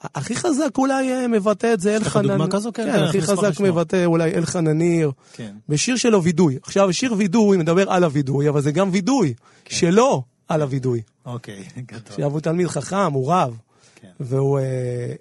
הכי 0.00 0.36
חזק 0.36 0.78
אולי 0.78 1.12
אה, 1.12 1.28
מבטא 1.28 1.74
את 1.74 1.80
זה 1.80 1.96
אלחנן... 1.96 2.24
יש 2.24 2.26
לך 2.26 2.32
דוגמה 2.32 2.50
כזו? 2.50 2.72
כן, 2.72 2.92
כן, 2.92 3.02
הכי 3.02 3.22
חזק 3.22 3.60
מבטא 3.60 4.04
אולי 4.04 4.34
אלחנן 4.34 4.78
ניר. 4.78 5.12
כן. 5.32 5.54
בשיר 5.68 5.96
שלו 5.96 6.22
וידוי. 6.22 6.58
עכשיו, 6.62 6.92
שיר 6.92 7.14
וידוי 7.18 7.56
מדבר 7.56 7.90
על 7.90 8.04
הווידוי, 8.04 8.48
אבל 8.48 8.60
זה 8.60 8.72
גם 8.72 8.88
וידוי 8.92 9.34
כן. 9.64 9.76
שלו 9.76 10.22
על 10.48 10.62
הווידוי. 10.62 11.02
אוקיי, 11.26 11.64
גדול. 11.76 12.00
עכשיו 12.06 12.30
הוא 12.30 12.40
תלמיד 12.40 12.66
חכם, 12.66 13.12
הוא 13.12 13.32
רב. 13.32 13.56
כן. 13.94 14.08
והוא... 14.20 14.58
אה, 14.58 14.64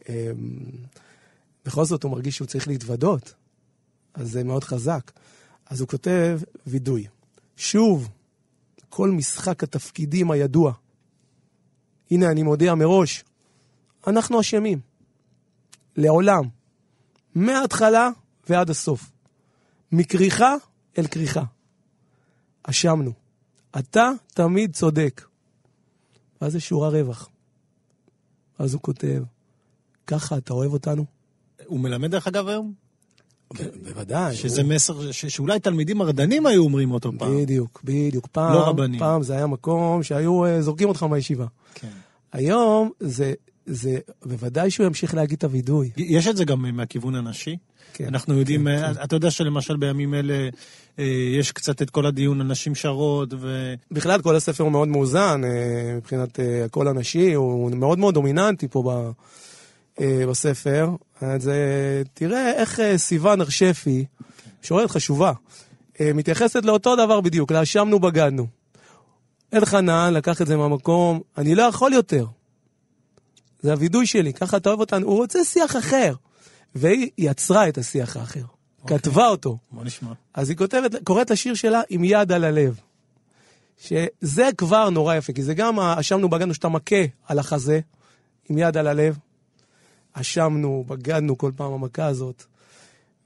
אה, 0.09 0.31
בכל 1.65 1.85
זאת 1.85 2.03
הוא 2.03 2.11
מרגיש 2.11 2.35
שהוא 2.35 2.47
צריך 2.47 2.67
להתוודות. 2.67 3.33
אז 4.13 4.31
זה 4.31 4.43
מאוד 4.43 4.63
חזק. 4.63 5.11
אז 5.69 5.81
הוא 5.81 5.87
כותב 5.87 6.39
וידוי. 6.67 7.05
שוב, 7.57 8.09
כל 8.91 9.11
משחק 9.11 9.63
התפקידים 9.63 10.31
הידוע. 10.31 10.73
הנה, 12.11 12.31
אני 12.31 12.43
מודיע 12.43 12.75
מראש, 12.75 13.23
אנחנו 14.07 14.39
אשמים. 14.39 14.79
לעולם. 15.95 16.43
מההתחלה 17.35 18.09
ועד 18.49 18.69
הסוף. 18.69 19.11
מכריכה 19.91 20.55
אל 20.97 21.07
כריכה. 21.07 21.43
אשמנו. 22.63 23.11
אתה 23.79 24.11
תמיד 24.27 24.73
צודק. 24.73 25.21
ואז 26.41 26.51
זה 26.51 26.59
שורה 26.59 26.89
רווח. 26.89 27.29
אז 28.59 28.73
הוא 28.73 28.81
כותב, 28.81 29.23
ככה 30.07 30.37
אתה 30.37 30.53
אוהב 30.53 30.73
אותנו? 30.73 31.05
הוא 31.65 31.79
מלמד 31.79 32.11
דרך 32.11 32.27
אגב 32.27 32.47
היום? 32.47 32.73
כן, 33.55 33.67
בוודאי. 33.83 34.35
שזה 34.35 34.63
מסר 34.63 35.11
שאולי 35.11 35.59
תלמידים 35.59 35.97
מרדנים 35.97 36.45
היו 36.45 36.63
אומרים 36.63 36.91
אותו 36.91 37.11
פעם. 37.17 37.37
בדיוק, 37.37 37.81
בדיוק. 37.83 38.27
פעם, 38.31 38.53
לא 38.53 38.67
רבנים. 38.67 38.99
פעם 38.99 39.23
זה 39.23 39.33
היה 39.33 39.47
מקום 39.47 40.03
שהיו 40.03 40.45
אה, 40.45 40.61
זורקים 40.61 40.89
אותך 40.89 41.03
מהישיבה. 41.03 41.45
כן. 41.73 41.87
היום 42.31 42.91
זה, 42.99 43.33
זה, 43.65 43.99
בוודאי 44.25 44.71
שהוא 44.71 44.85
ימשיך 44.85 45.13
להגיד 45.13 45.37
את 45.37 45.43
הווידוי. 45.43 45.89
יש 45.97 46.27
את 46.27 46.37
זה 46.37 46.45
גם 46.45 46.75
מהכיוון 46.75 47.15
הנשי. 47.15 47.57
כן, 47.93 48.07
אנחנו 48.07 48.39
יודעים, 48.39 48.63
כן, 48.63 48.67
אה, 48.67 48.93
כן. 48.93 49.03
אתה 49.03 49.15
יודע 49.15 49.31
שלמשל 49.31 49.77
בימים 49.77 50.13
אלה 50.13 50.49
אה, 50.99 51.05
יש 51.39 51.51
קצת 51.51 51.81
את 51.81 51.89
כל 51.89 52.05
הדיון 52.05 52.41
על 52.41 52.47
נשים 52.47 52.75
שרות 52.75 53.33
ו... 53.39 53.73
בכלל, 53.91 54.21
כל 54.21 54.35
הספר 54.35 54.63
הוא 54.63 54.71
מאוד 54.71 54.87
מאוזן 54.87 55.41
מבחינת 55.97 56.39
הקול 56.65 56.87
הנשי, 56.87 57.33
הוא 57.33 57.71
מאוד 57.71 57.99
מאוד 57.99 58.13
דומיננטי 58.13 58.67
פה 58.67 58.83
ב... 58.87 59.11
בספר. 59.99 60.89
אז 61.21 61.51
תראה 62.13 62.51
איך 62.51 62.79
אה, 62.79 62.97
סיוון 62.97 63.41
הרשפי, 63.41 64.05
שואלת 64.61 64.91
חשובה, 64.91 65.31
אה, 65.99 66.13
מתייחסת 66.13 66.65
לאותו 66.65 66.95
דבר 66.95 67.21
בדיוק, 67.21 67.51
לאשמנו 67.51 67.99
בגדנו. 67.99 68.47
אלחנן 69.53 70.13
לקח 70.13 70.41
את 70.41 70.47
זה 70.47 70.57
מהמקום, 70.57 71.21
אני 71.37 71.55
לא 71.55 71.63
יכול 71.63 71.93
יותר. 71.93 72.25
זה 73.61 73.71
הווידוי 73.71 74.05
שלי, 74.05 74.33
ככה 74.33 74.57
אתה 74.57 74.69
אוהב 74.69 74.79
אותנו. 74.79 75.07
הוא 75.07 75.17
רוצה 75.17 75.43
שיח 75.43 75.77
אחר. 75.77 76.13
והיא 76.75 77.09
יצרה 77.17 77.67
את 77.67 77.77
השיח 77.77 78.17
האחר. 78.17 78.39
Okay. 78.39 78.81
אוקיי. 78.83 78.99
כתבה 78.99 79.27
אותו. 79.27 79.57
בוא 79.71 79.83
נשמע. 79.83 80.11
אז 80.33 80.49
היא 80.49 80.57
כותבת, 80.57 81.03
קוראת 81.03 81.31
לשיר 81.31 81.53
שלה 81.53 81.81
עם 81.89 82.03
יד 82.03 82.31
על 82.31 82.43
הלב. 82.43 82.79
שזה 83.77 84.49
כבר 84.57 84.89
נורא 84.89 85.15
יפה, 85.15 85.33
כי 85.33 85.43
זה 85.43 85.53
גם 85.53 85.79
האשמנו 85.79 86.29
בגדנו 86.29 86.53
שאתה 86.53 86.69
מכה 86.69 86.95
על 87.27 87.39
החזה, 87.39 87.79
עם 88.49 88.57
יד 88.57 88.77
על 88.77 88.87
הלב. 88.87 89.17
אשמנו, 90.13 90.83
בגדנו 90.87 91.37
כל 91.37 91.51
פעם 91.55 91.73
המכה 91.73 92.05
הזאת. 92.05 92.43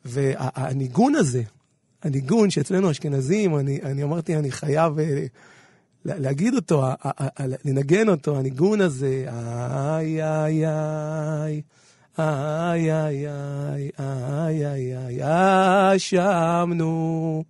והניגון 0.05 1.15
הזה, 1.15 1.43
הניגון 2.03 2.49
שאצלנו 2.49 2.91
אשכנזים, 2.91 3.57
אני, 3.57 3.79
אני 3.83 4.03
אמרתי, 4.03 4.36
אני 4.36 4.51
חייב 4.51 4.99
אה, 4.99 5.25
להגיד 6.05 6.55
אותו, 6.55 6.83
לנגן 7.65 8.09
אותו, 8.09 8.38
הניגון 8.38 8.81
הזה, 8.81 9.25
איי 9.27 10.23
איי 10.23 10.65
איי, 10.67 11.61
איי 12.19 12.93
איי 12.93 13.27
איי, 13.27 13.89
איי 13.99 14.65
איי 14.65 15.23
איי, 15.23 15.95
אשמנו, 15.95 17.43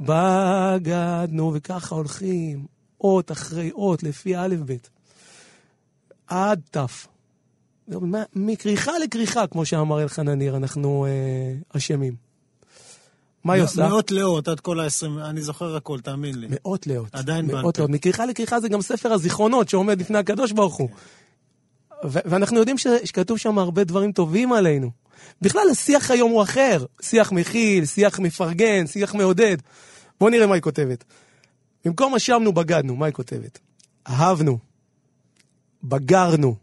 בגדנו, 0.00 1.52
וככה 1.54 1.94
הולכים, 1.94 2.66
אות 3.00 3.32
אחרי 3.32 3.70
אות, 3.70 4.02
לפי 4.02 4.36
א' 4.36 4.56
ב', 4.66 4.76
עד 6.26 6.60
ת'. 6.70 7.11
מכריכה 8.34 8.92
לכריכה, 9.04 9.46
כמו 9.46 9.64
שאמר 9.66 10.02
אלחנניר, 10.02 10.56
אנחנו 10.56 11.06
אה, 11.06 11.76
אשמים. 11.76 12.14
מה 13.44 13.52
היא 13.52 13.62
עושה? 13.62 13.88
מאות 13.88 14.10
לאות 14.10 14.48
עד 14.48 14.60
כל 14.60 14.80
ה-20, 14.80 15.20
אני 15.24 15.42
זוכר 15.42 15.76
הכל, 15.76 16.00
תאמין 16.00 16.38
לי. 16.38 16.46
מאות 16.50 16.86
לאות. 16.86 17.08
עדיין 17.12 17.46
בעל 17.46 17.72
פה. 17.72 17.86
מכריכה 17.88 18.26
לכריכה 18.26 18.60
זה 18.60 18.68
גם 18.68 18.82
ספר 18.82 19.12
הזיכרונות 19.12 19.68
שעומד 19.68 20.00
לפני 20.00 20.18
הקדוש 20.18 20.52
ברוך 20.52 20.74
הוא. 20.74 20.88
ואנחנו 22.04 22.58
יודעים 22.58 22.78
שכתוב 22.78 23.38
שם 23.38 23.58
הרבה 23.58 23.84
דברים 23.84 24.12
טובים 24.12 24.52
עלינו. 24.52 24.90
בכלל, 25.42 25.70
השיח 25.70 26.10
היום 26.10 26.30
הוא 26.30 26.42
אחר. 26.42 26.84
שיח 27.02 27.32
מכיל, 27.32 27.84
שיח 27.84 28.18
מפרגן, 28.18 28.86
שיח 28.86 29.14
מעודד. 29.14 29.56
בואו 30.20 30.30
נראה 30.30 30.46
מה 30.46 30.54
היא 30.54 30.62
כותבת. 30.62 31.04
במקום 31.84 32.14
אשמנו, 32.14 32.52
בגדנו, 32.52 32.96
מה 32.96 33.06
היא 33.06 33.14
כותבת? 33.14 33.58
אהבנו, 34.08 34.58
בגרנו, 35.84 36.56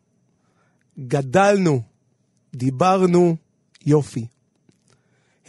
גדלנו, 1.08 1.82
דיברנו, 2.56 3.36
יופי. 3.86 4.28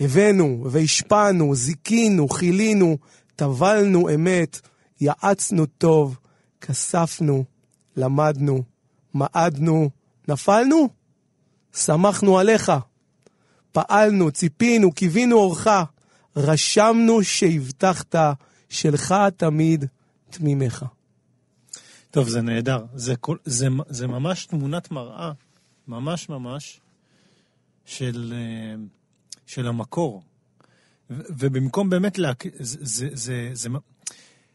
הבאנו 0.01 0.65
והשפענו, 0.71 1.55
זיכינו, 1.55 2.29
חילינו, 2.29 2.99
טבלנו 3.37 4.15
אמת, 4.15 4.61
יעצנו 5.01 5.67
טוב, 5.67 6.19
כספנו, 6.61 7.45
למדנו, 7.97 8.63
מעדנו, 9.15 9.91
נפלנו? 10.29 10.89
שמחנו 11.77 12.39
עליך. 12.39 12.73
פעלנו, 13.73 14.31
ציפינו, 14.31 14.93
קיווינו 14.93 15.37
אורך, 15.37 15.67
רשמנו 16.37 17.23
שהבטחת, 17.23 18.15
שלך 18.69 19.15
תמיד 19.37 19.85
תמימך. 20.31 20.85
טוב, 22.11 22.29
זה 22.29 22.43
נהדר. 22.43 22.85
זה, 22.95 23.17
כל, 23.17 23.37
זה, 23.45 23.69
זה 23.89 24.07
ממש 24.07 24.47
תמונת 24.47 24.91
מראה, 24.91 25.33
ממש 25.89 26.29
ממש, 26.29 26.81
של, 27.85 28.35
אה, 28.37 28.75
של 29.47 29.67
המקור. 29.67 30.23
ו, 31.11 31.15
ובמקום 31.39 31.91
באמת, 31.91 32.19
לה, 32.19 32.33
זה, 32.59 32.79
זה, 32.81 33.09
זה, 33.13 33.51
זה, 33.53 33.69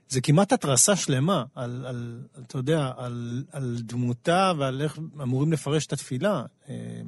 זה 0.10 0.22
כמעט 0.22 0.54
התרסה 0.54 0.96
שלמה 0.96 1.44
על, 1.56 1.86
על, 1.86 2.22
אתה 2.40 2.58
יודע, 2.58 2.92
על, 2.98 3.44
על 3.52 3.78
דמותה 3.80 4.52
ועל 4.58 4.82
איך 4.82 5.00
אמורים 5.22 5.52
לפרש 5.52 5.86
את 5.86 5.94
התפילה. 5.94 6.44
אה, 6.70 7.02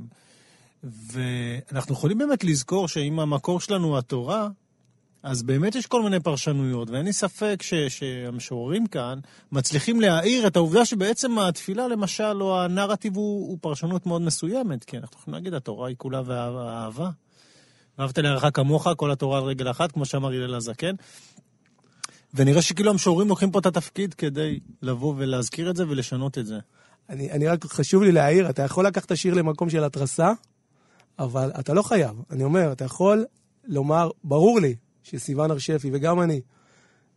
ואנחנו 0.84 1.94
יכולים 1.94 2.18
באמת 2.18 2.44
לזכור 2.44 2.88
שאם 2.88 3.20
המקור 3.20 3.60
שלנו 3.60 3.98
התורה, 3.98 4.50
אז 5.28 5.44
באמת 5.44 5.76
יש 5.76 5.86
כל 5.86 6.04
מיני 6.04 6.20
פרשנויות, 6.20 6.90
ואין 6.90 7.06
לי 7.06 7.14
ספק 7.14 7.62
ש, 7.62 7.74
שהמשוררים 7.74 8.88
כאן 8.88 9.20
מצליחים 9.52 10.02
להעיר 10.02 10.48
את 10.48 10.56
העובדה 10.56 10.86
שבעצם 10.86 11.40
התפילה, 11.40 11.88
למשל, 11.88 12.42
או 12.42 12.62
הנרטיב 12.62 13.16
הוא, 13.16 13.50
הוא 13.50 13.58
פרשנות 13.62 14.06
מאוד 14.06 14.22
מסוימת. 14.22 14.84
כי 14.84 14.98
אנחנו 14.98 15.20
יכולים 15.20 15.34
להגיד, 15.34 15.54
התורה 15.54 15.88
היא 15.88 15.96
כולה 15.98 16.22
ואהבה. 16.26 17.10
ואהבת 17.98 18.18
לרעך 18.18 18.46
כמוך, 18.54 18.88
כל 18.98 19.12
התורה 19.12 19.38
על 19.38 19.44
רגל 19.44 19.72
אחת, 19.72 19.92
כמו 19.92 20.06
שאמר 20.06 20.28
הלל 20.28 20.56
הזקן. 20.56 20.96
ונראה 22.34 22.62
שכאילו 22.62 22.92
המשוררים 22.92 23.28
לוקחים 23.28 23.52
פה 23.52 23.60
את 23.60 23.66
התפקיד 23.66 24.14
כדי 24.14 24.60
לבוא 24.82 25.14
ולהזכיר 25.18 25.70
את 25.70 25.76
זה 25.76 25.84
ולשנות 25.90 26.38
את 26.38 26.46
זה. 26.46 26.60
אני, 27.10 27.32
אני 27.32 27.48
רק, 27.48 27.66
חשוב 27.66 28.04
לי 28.04 28.12
להעיר, 28.12 28.50
אתה 28.50 28.62
יכול 28.62 28.86
לקחת 28.88 29.06
את 29.06 29.12
השיר 29.12 29.34
למקום 29.34 29.70
של 29.70 29.84
התרסה, 29.84 30.32
אבל 31.20 31.52
אתה 31.60 31.74
לא 31.74 31.82
חייב. 31.82 32.22
אני 32.32 32.44
אומר, 32.44 32.72
אתה 32.72 32.86
יכול 32.86 33.26
לומר, 33.68 34.10
ברור 34.24 34.60
לי, 34.60 34.76
שסיוון 35.10 35.52
הר 35.52 35.58
שפי 35.58 35.90
וגם 35.94 36.22
אני, 36.22 36.42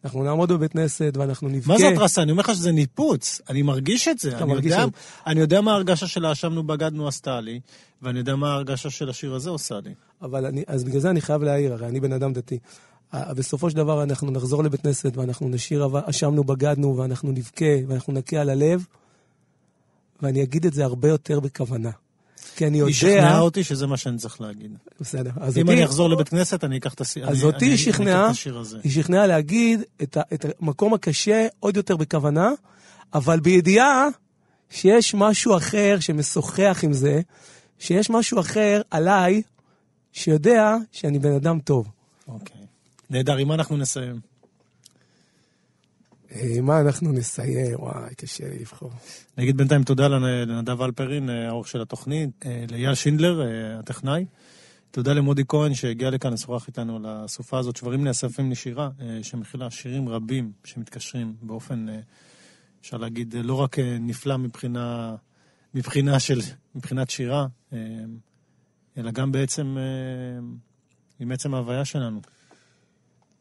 אנחנו 0.04 0.24
נעמוד 0.24 0.52
בבית 0.52 0.72
כנסת 0.72 1.12
ואנחנו 1.16 1.48
נבכה. 1.48 1.72
מה 1.72 1.78
זה 1.78 1.88
התרסה? 1.88 2.22
אני 2.22 2.30
אומר 2.30 2.42
לך 2.42 2.54
שזה 2.54 2.72
ניפוץ. 2.72 3.40
אני 3.48 3.62
מרגיש 3.62 4.08
את 4.08 4.18
זה. 4.18 4.28
אתה 4.28 4.38
אני 4.38 4.52
מרגיש 4.52 4.72
יודע, 4.72 4.84
את 4.84 4.90
אני 5.26 5.40
יודע 5.40 5.60
מה 5.60 5.72
ההרגשה 5.72 6.06
של 6.06 6.24
האשמנו 6.24 6.62
בגדנו 6.62 7.08
עשתה 7.08 7.40
לי, 7.40 7.60
ואני 8.02 8.18
יודע 8.18 8.36
מה 8.36 8.52
ההרגשה 8.52 8.90
של 8.90 9.10
השיר 9.10 9.34
הזה 9.34 9.50
עושה 9.50 9.80
לי. 9.84 9.94
אבל 10.22 10.46
אני, 10.46 10.64
אז 10.66 10.84
בגלל 10.84 11.00
זה 11.00 11.10
אני 11.10 11.20
חייב 11.20 11.42
להעיר, 11.42 11.72
הרי 11.72 11.86
אני 11.86 12.00
בן 12.00 12.12
אדם 12.12 12.32
דתי. 12.32 12.58
בסופו 13.14 13.70
של 13.70 13.76
דבר 13.76 14.02
אנחנו 14.02 14.30
נחזור 14.30 14.64
לבית 14.64 14.80
כנסת 14.80 15.16
ואנחנו 15.16 15.48
נשיר 15.48 15.84
"אב- 15.84 15.96
אשמנו 15.96 16.44
בגדנו 16.44 16.96
ואנחנו 16.96 17.32
נבכה 17.32 17.64
ואנחנו 17.88 18.12
נכה 18.12 18.36
על 18.36 18.50
הלב, 18.50 18.86
ואני 20.22 20.42
אגיד 20.42 20.66
את 20.66 20.72
זה 20.72 20.84
הרבה 20.84 21.08
יותר 21.08 21.40
בכוונה. 21.40 21.90
כי 22.60 22.66
אני 22.66 22.76
היא 22.76 22.80
יודע... 22.82 22.92
שכנעה 22.94 23.40
אותי 23.40 23.64
שזה 23.64 23.86
מה 23.86 23.96
שאני 23.96 24.16
צריך 24.18 24.40
להגיד. 24.40 24.70
בסדר. 25.00 25.30
אז 25.40 25.58
אם 25.58 25.62
אותי- 25.62 25.72
אני 25.72 25.84
אחזור 25.84 26.08
לבית 26.10 26.28
כנסת, 26.28 26.64
אני 26.64 26.78
אקח 26.78 26.94
את 26.94 27.00
השיר 27.00 27.28
אז 27.28 27.36
אני- 27.36 27.44
אותי 27.44 27.64
היא 27.64 27.76
שכנעה, 27.76 28.30
הזה. 28.60 28.78
היא 28.84 28.92
שכנעה 28.92 29.26
להגיד 29.26 29.80
את, 30.02 30.16
ה, 30.16 30.20
את 30.34 30.46
המקום 30.60 30.94
הקשה 30.94 31.46
עוד 31.60 31.76
יותר 31.76 31.96
בכוונה, 31.96 32.50
אבל 33.14 33.40
בידיעה 33.40 34.08
שיש 34.70 35.14
משהו 35.14 35.56
אחר 35.56 35.96
שמשוחח 36.00 36.80
עם 36.82 36.92
זה, 36.92 37.20
שיש 37.78 38.10
משהו 38.10 38.40
אחר 38.40 38.80
עליי, 38.90 39.42
שיודע 40.12 40.76
שאני 40.92 41.18
בן 41.18 41.32
אדם 41.34 41.58
טוב. 41.60 41.88
אוקיי. 42.28 42.56
נהדר, 43.10 43.36
עם 43.36 43.48
מה 43.48 43.54
אנחנו 43.54 43.76
נסיים? 43.76 44.20
אה, 46.34 46.60
מה 46.62 46.80
אנחנו 46.80 47.12
נסיים? 47.12 47.74
וואי, 47.80 48.14
קשה 48.14 48.48
לי 48.48 48.58
לבחור. 48.58 48.90
נגיד 49.38 49.56
בינתיים 49.56 49.82
תודה 49.82 50.06
לנ- 50.08 50.48
לנדב 50.48 50.82
אלפרין, 50.82 51.30
אה, 51.30 51.48
העורך 51.48 51.68
של 51.68 51.80
התוכנית, 51.82 52.30
אה, 52.46 52.64
לאייל 52.70 52.94
שינדלר, 52.94 53.42
הטכנאי. 53.78 54.24
תודה 54.90 55.12
למודי 55.12 55.42
כהן 55.48 55.74
שהגיע 55.74 56.10
לכאן 56.10 56.32
לשוחח 56.32 56.68
איתנו 56.68 56.96
על 56.96 57.06
הסופה 57.08 57.58
הזאת, 57.58 57.76
שברים 57.76 58.04
נאספים 58.04 58.50
לשירה, 58.50 58.90
שמכילה 59.22 59.70
שירים 59.70 60.08
רבים 60.08 60.52
שמתקשרים 60.64 61.34
באופן, 61.42 61.86
אפשר 62.80 62.96
להגיד, 62.96 63.34
לא 63.44 63.54
רק 63.54 63.78
נפלא 63.78 64.36
מבחינה, 64.36 65.14
מבחינה 65.74 66.20
של, 66.20 66.40
מבחינת 66.74 67.10
שירה, 67.10 67.46
אלא 68.98 69.10
גם 69.10 69.32
בעצם 69.32 69.76
עם 71.20 71.32
עצם 71.32 71.54
ההוויה 71.54 71.84
שלנו. 71.84 72.20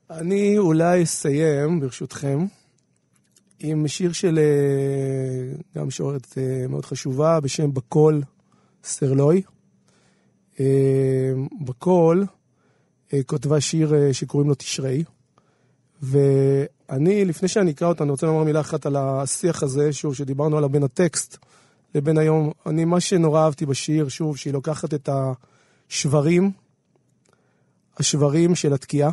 אני 0.10 0.58
אולי 0.58 1.04
אסיים, 1.04 1.80
ברשותכם, 1.80 2.46
עם 3.60 3.88
שיר 3.88 4.12
של 4.12 4.40
אה, 4.40 5.58
גם 5.76 5.88
משוררת 5.88 6.38
אה, 6.38 6.68
מאוד 6.68 6.86
חשובה 6.86 7.40
בשם 7.40 7.74
בקול 7.74 8.22
סרלוי. 8.84 9.42
אה, 10.60 11.32
בקול 11.62 12.26
כותבה 13.26 13.62
שיר 13.62 13.94
שקוראים 14.12 14.50
לו 14.50 14.56
תשרי, 14.56 15.04
ואני, 16.02 17.26
לפני 17.26 17.48
שאני 17.48 17.72
אקרא 17.72 17.88
אותה, 17.88 18.04
אני 18.04 18.12
רוצה 18.12 18.28
לומר 18.28 18.44
מילה 18.44 18.60
אחת 18.60 18.86
על 18.86 18.96
השיח 18.96 19.64
הזה, 19.64 19.94
שוב, 19.94 20.16
שדיברנו 20.16 20.58
עליו 20.58 20.70
בין 20.70 20.84
הטקסט 20.84 21.38
לבין 21.96 22.18
היום. 22.18 22.52
אני, 22.66 22.86
מה 22.86 23.00
שנורא 23.00 23.44
אהבתי 23.44 23.66
בשיר, 23.66 24.08
שוב, 24.10 24.38
שהיא 24.38 24.54
לוקחת 24.54 24.94
את 24.94 25.10
השברים, 25.90 26.52
השברים 27.98 28.56
של 28.56 28.74
התקיעה, 28.74 29.12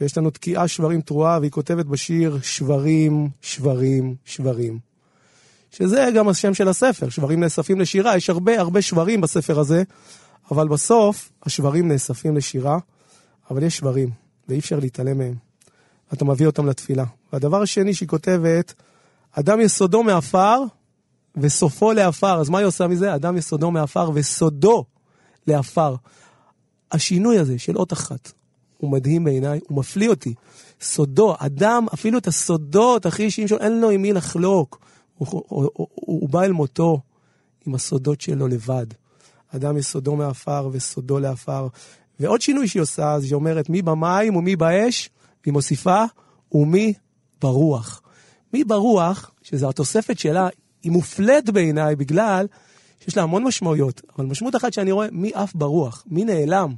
ויש 0.00 0.18
לנו 0.18 0.30
תקיעה 0.30 0.68
שברים 0.68 1.00
תרועה, 1.00 1.38
והיא 1.38 1.50
כותבת 1.50 1.86
בשיר 1.86 2.38
שברים, 2.42 3.28
שברים, 3.40 4.14
שברים. 4.24 4.78
שזה 5.70 6.08
גם 6.14 6.28
השם 6.28 6.54
של 6.54 6.68
הספר, 6.68 7.08
שברים 7.08 7.40
נאספים 7.40 7.80
לשירה, 7.80 8.16
יש 8.16 8.30
הרבה 8.30 8.60
הרבה 8.60 8.82
שברים 8.82 9.20
בספר 9.20 9.60
הזה, 9.60 9.82
אבל 10.50 10.68
בסוף 10.68 11.32
השברים 11.42 11.88
נאספים 11.88 12.36
לשירה, 12.36 12.78
אבל 13.50 13.62
יש 13.62 13.76
שברים, 13.76 14.10
ואי 14.48 14.58
אפשר 14.58 14.78
להתעלם 14.78 15.18
מהם. 15.18 15.34
אתה 16.12 16.24
מביא 16.24 16.46
אותם 16.46 16.66
לתפילה. 16.66 17.04
והדבר 17.32 17.62
השני 17.62 17.94
שהיא 17.94 18.08
כותבת, 18.08 18.74
אדם 19.32 19.60
יסודו 19.60 20.02
מעפר 20.02 20.62
וסופו 21.36 21.92
לעפר. 21.92 22.40
אז 22.40 22.48
מה 22.48 22.58
היא 22.58 22.66
עושה 22.66 22.86
מזה? 22.86 23.14
אדם 23.14 23.36
יסודו 23.36 23.70
מעפר 23.70 24.10
וסודו 24.14 24.84
לעפר. 25.46 25.94
השינוי 26.92 27.38
הזה 27.38 27.58
של 27.58 27.76
אות 27.76 27.92
אחת, 27.92 28.32
הוא 28.78 28.90
מדהים 28.90 29.24
בעיניי, 29.24 29.60
הוא 29.68 29.78
מפליא 29.78 30.08
אותי. 30.08 30.34
סודו, 30.80 31.34
אדם, 31.38 31.86
אפילו 31.94 32.18
את 32.18 32.26
הסודות 32.26 33.06
הכי 33.06 33.22
אישיים 33.22 33.48
שלו, 33.48 33.58
אין 33.58 33.80
לו 33.80 33.90
עם 33.90 34.02
מי 34.02 34.12
לחלוק. 34.12 34.80
הוא, 35.18 35.28
הוא, 35.30 35.42
הוא, 35.74 35.86
הוא, 35.94 36.28
בא 36.28 36.42
אל 36.42 36.52
מותו 36.52 37.00
עם 37.66 37.74
הסודות 37.74 38.20
שלו 38.20 38.48
לבד. 38.48 38.86
אדם 39.54 39.76
יסודו 39.76 40.16
מעפר 40.16 40.68
וסודו 40.72 41.18
לעפר. 41.18 41.68
ועוד 42.20 42.40
שינוי 42.40 42.68
שהיא 42.68 42.82
עושה, 42.82 43.12
אז 43.12 43.24
היא 43.24 43.34
אומרת, 43.34 43.68
מי 43.68 43.82
במים 43.82 44.36
ומי 44.36 44.56
באש, 44.56 45.10
והיא 45.42 45.52
מוסיפה, 45.52 46.04
ומי 46.52 46.94
ברוח. 47.40 48.02
מי 48.52 48.64
ברוח, 48.64 49.30
שזו 49.42 49.68
התוספת 49.68 50.18
שלה, 50.18 50.48
היא 50.82 50.92
מופלית 50.92 51.50
בעיניי 51.50 51.96
בגלל 51.96 52.46
שיש 53.00 53.16
לה 53.16 53.22
המון 53.22 53.44
משמעויות, 53.44 54.02
אבל 54.16 54.26
משמעות 54.26 54.56
אחת 54.56 54.72
שאני 54.72 54.92
רואה, 54.92 55.08
מי 55.12 55.30
עף 55.34 55.54
ברוח, 55.54 56.04
מי 56.06 56.24
נעלם, 56.24 56.74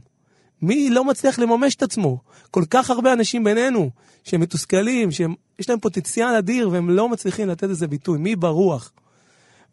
מי 0.62 0.90
לא 0.90 1.04
מצליח 1.04 1.38
לממש 1.38 1.74
את 1.74 1.82
עצמו. 1.82 2.18
כל 2.50 2.64
כך 2.70 2.90
הרבה 2.90 3.12
אנשים 3.12 3.44
בינינו 3.44 3.90
שהם 4.24 4.40
מתוסכלים, 4.40 5.10
שיש 5.10 5.68
להם 5.68 5.80
פוטנציאל 5.80 6.34
אדיר 6.34 6.70
והם 6.70 6.90
לא 6.90 7.08
מצליחים 7.08 7.48
לתת 7.48 7.62
לזה 7.62 7.86
ביטוי, 7.86 8.18
מי 8.18 8.36
ברוח. 8.36 8.92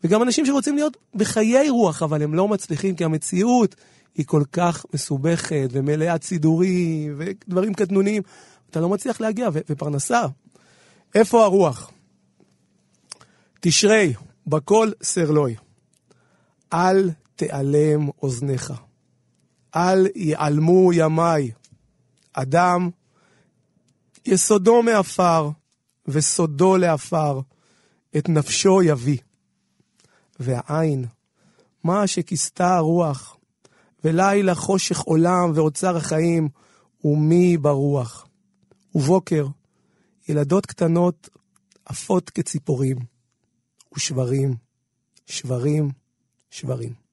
וגם 0.03 0.23
אנשים 0.23 0.45
שרוצים 0.45 0.75
להיות 0.75 0.97
בחיי 1.15 1.69
רוח, 1.69 2.03
אבל 2.03 2.23
הם 2.23 2.33
לא 2.33 2.47
מצליחים 2.47 2.95
כי 2.95 3.03
המציאות 3.03 3.75
היא 4.15 4.25
כל 4.25 4.43
כך 4.51 4.85
מסובכת 4.93 5.67
ומלאת 5.71 6.23
סידורים 6.23 7.15
ודברים 7.17 7.73
קטנוניים. 7.73 8.21
אתה 8.69 8.79
לא 8.79 8.89
מצליח 8.89 9.21
להגיע, 9.21 9.49
ו- 9.53 9.59
ופרנסה. 9.69 10.25
איפה 11.15 11.43
הרוח? 11.43 11.91
תשרי, 13.59 14.13
בקול 14.47 14.93
סרלוי. 15.03 15.55
אל 16.73 17.09
תיעלם 17.35 18.09
אוזניך. 18.23 18.73
אל 19.78 20.07
ייעלמו 20.15 20.93
ימיי. 20.93 21.51
אדם, 22.34 22.89
יסודו 24.25 24.84
מעפר, 24.84 25.49
וסודו 26.07 26.78
לעפר, 26.78 27.41
את 28.17 28.30
נפשו 28.30 28.84
יביא. 28.84 29.17
והעין, 30.39 31.05
מה 31.84 32.07
שכיסתה 32.07 32.75
הרוח, 32.75 33.38
ולילה 34.03 34.55
חושך 34.55 34.99
עולם 34.99 35.51
ואוצר 35.55 35.97
החיים, 35.97 36.49
ומי 37.03 37.57
ברוח. 37.57 38.28
ובוקר, 38.95 39.47
ילדות 40.30 40.65
קטנות 40.65 41.30
עפות 41.86 42.30
כציפורים, 42.30 42.97
ושברים, 43.95 44.55
שברים, 45.25 45.91
שברים. 46.49 47.07